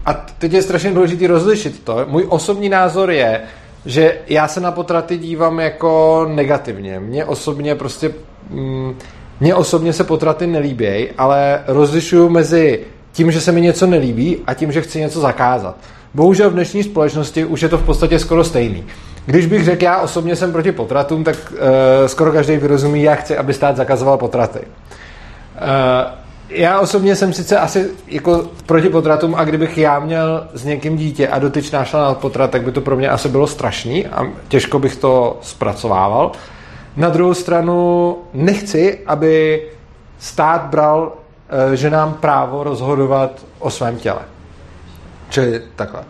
[0.07, 3.40] a teď je strašně důležité rozlišit to, můj osobní názor je,
[3.86, 7.01] že já se na potraty dívám jako negativně.
[7.01, 8.14] Mně osobně prostě
[8.51, 8.94] mm,
[9.40, 12.80] mně osobně se potraty nelíbějí, ale rozlišuju mezi
[13.12, 15.76] tím, že se mi něco nelíbí a tím, že chci něco zakázat.
[16.14, 18.84] Bohužel v dnešní společnosti už je to v podstatě skoro stejný.
[19.26, 21.58] Když bych řekl, já osobně jsem proti potratům, tak uh,
[22.06, 24.58] skoro každý vyrozumí, já chci, aby stát zakazoval potraty.
[24.58, 24.64] Uh,
[26.50, 31.28] já osobně jsem sice asi jako proti potratům a kdybych já měl s někým dítě
[31.28, 34.78] a dotyč našla na potrat, tak by to pro mě asi bylo strašný a těžko
[34.78, 36.32] bych to zpracovával.
[36.96, 39.62] Na druhou stranu nechci, aby
[40.18, 41.12] stát bral
[41.66, 44.20] uh, ženám právo rozhodovat o svém těle.
[45.28, 46.01] Čili takhle.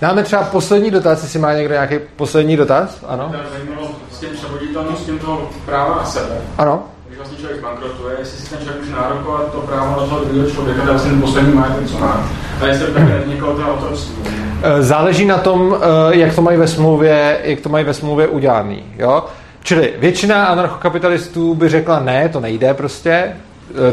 [0.00, 3.04] Dáme třeba poslední dotaz, jestli má někdo nějaký poslední dotaz?
[3.06, 3.34] Ano?
[3.52, 6.36] Zajímalo s tím převoditelnostím toho práva na sebe.
[6.58, 6.82] Ano.
[7.06, 10.50] Když vlastně člověk zbankrotuje, jestli si ten člověk může nárokovat to právo na toho druhého
[10.50, 12.28] člověka, ten poslední majetek, co má.
[12.60, 14.14] A jestli to také někoho otroctví.
[14.62, 18.26] Eh, záleží na tom, eh, jak to mají ve smlouvě, jak to mají ve smlouvě
[18.26, 18.84] udělaný.
[18.98, 19.24] Jo?
[19.62, 23.34] Čili většina anarchokapitalistů by řekla, ne, to nejde prostě, eh,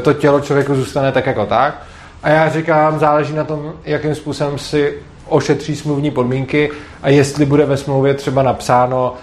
[0.02, 1.84] to tělo člověku zůstane tak jako tak.
[2.24, 4.94] A já říkám, záleží na tom, jakým způsobem si
[5.28, 6.72] ošetří smluvní podmínky
[7.04, 9.14] a jestli bude ve smlouvě třeba napsáno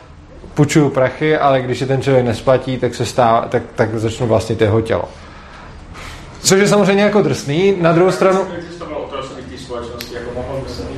[0.55, 4.57] půjčuju prachy, ale když je ten člověk nesplatí, tak, se stá, tak, tak začnu vlastně
[4.61, 5.05] jeho tělo.
[6.41, 8.41] Což je samozřejmě jako drsný, na druhou stranu...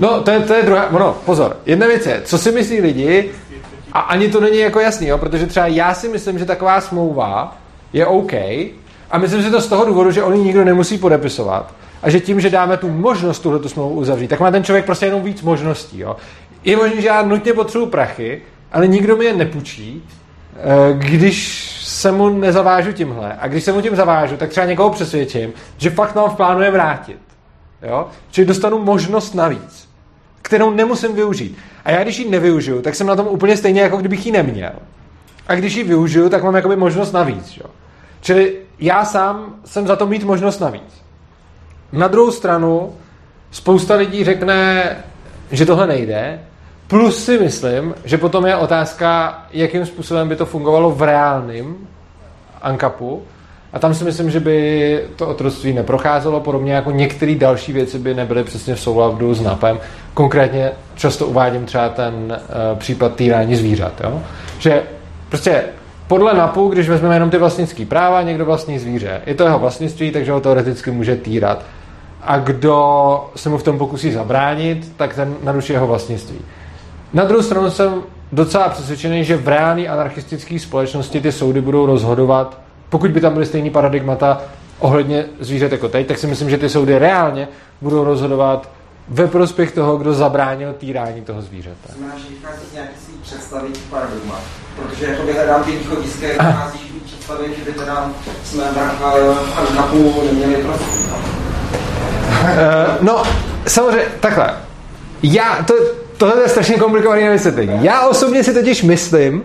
[0.01, 3.31] No, to je, to je druhá, no, pozor, jedna věc je, co si myslí lidi,
[3.93, 7.57] a ani to není jako jasný, jo, protože třeba já si myslím, že taková smlouva
[7.93, 8.33] je OK,
[9.11, 12.41] a myslím si to z toho důvodu, že oni nikdo nemusí podepisovat, a že tím,
[12.41, 15.99] že dáme tu možnost tuhle smlouvu uzavřít, tak má ten člověk prostě jenom víc možností.
[15.99, 16.17] Jo?
[16.65, 18.43] Je možné, že já nutně potřebuji prachy,
[18.73, 20.03] ale nikdo mi je nepůjčí,
[20.57, 23.37] eh, když se mu nezavážu tímhle.
[23.41, 26.63] A když se mu tím zavážu, tak třeba někoho přesvědčím, že fakt mám v plánu
[26.63, 27.19] je vrátit.
[27.83, 28.07] Jo?
[28.31, 29.89] Čili dostanu možnost navíc,
[30.43, 31.59] kterou nemusím využít.
[31.85, 34.73] A já když ji nevyužiju, tak jsem na tom úplně stejně, jako kdybych ji neměl.
[35.49, 37.57] A když ji využiju, tak mám jakoby možnost navíc.
[37.57, 37.71] Jo?
[38.21, 41.03] Čili já sám jsem za to mít možnost navíc.
[41.93, 42.93] Na druhou stranu
[43.51, 44.87] spousta lidí řekne,
[45.51, 46.41] že tohle nejde,
[46.87, 51.77] plus si myslím, že potom je otázka, jakým způsobem by to fungovalo v reálném
[52.63, 53.23] ankapu,
[53.73, 58.15] a tam si myslím, že by to otroctví neprocházelo, podobně jako některé další věci by
[58.15, 59.79] nebyly přesně v souladu s NAPem.
[60.15, 64.01] Konkrétně často uvádím třeba ten uh, případ týrání zvířat.
[64.05, 64.23] Jo?
[64.59, 64.83] Že
[65.29, 65.65] prostě
[66.09, 69.21] podle NAPu, když vezmeme jenom ty vlastnické práva, někdo vlastní zvíře.
[69.27, 71.65] Je to jeho vlastnictví, takže ho teoreticky může týrat
[72.23, 76.39] a kdo se mu v tom pokusí zabránit, tak ten naruší jeho vlastnictví.
[77.13, 78.03] Na druhou stranu jsem
[78.33, 83.47] docela přesvědčený, že v reálné anarchistické společnosti ty soudy budou rozhodovat, pokud by tam byly
[83.47, 84.43] stejný paradigmata
[84.79, 87.49] ohledně zvířat jako teď, tak si myslím, že ty soudy reálně
[87.81, 88.71] budou rozhodovat
[89.09, 91.93] ve prospěch toho, kdo zabránil týrání toho zvířete.
[91.97, 94.41] Znamená, že vychází z nějaký svý představy paradigma.
[94.77, 96.87] Protože jako hledám ty východiské, vycházíš
[97.27, 98.11] představy, že by teda
[98.45, 98.65] jsme
[99.77, 100.87] na půl neměli prostě.
[102.43, 102.51] Uh,
[103.01, 103.23] no,
[103.67, 104.55] samozřejmě, takhle.
[105.23, 105.75] Já, to,
[106.17, 107.85] tohle je strašně komplikované na vysvětlení.
[107.85, 109.43] Já osobně si totiž myslím,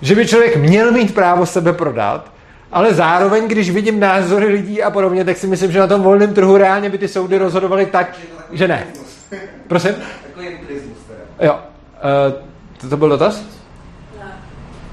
[0.00, 2.30] že by člověk měl mít právo sebe prodat,
[2.72, 6.34] ale zároveň, když vidím názory lidí a podobně, tak si myslím, že na tom volném
[6.34, 8.16] trhu reálně by ty soudy rozhodovaly tak,
[8.54, 8.86] že ne.
[9.68, 9.94] Prosím?
[11.40, 11.54] Jo.
[11.54, 12.32] Uh,
[12.80, 13.42] to, to byl dotaz?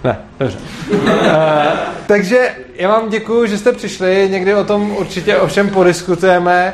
[0.03, 0.57] Ne, dobře.
[0.91, 1.07] uh,
[2.07, 4.27] takže já vám děkuji, že jste přišli.
[4.31, 6.73] Někdy o tom určitě ovšem podiskutujeme.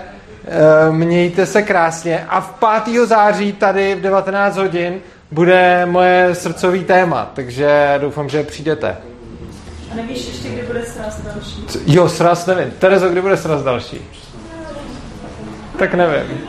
[0.50, 2.56] Eh, mějte se krásně a v
[2.86, 3.08] 5.
[3.08, 5.00] září tady v 19 hodin
[5.32, 8.98] bude moje srdcový téma, takže doufám, že přijdete.
[9.92, 11.66] A nevíš ještě, kdy bude sraz další?
[11.86, 12.72] Jo, sraz nevím.
[12.72, 14.02] Terezo, kdy bude sraz další?
[15.80, 16.48] Tak nevím.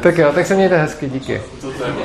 [0.00, 1.42] Tak jo, tak se mějte hezky, díky.
[1.60, 2.00] To téma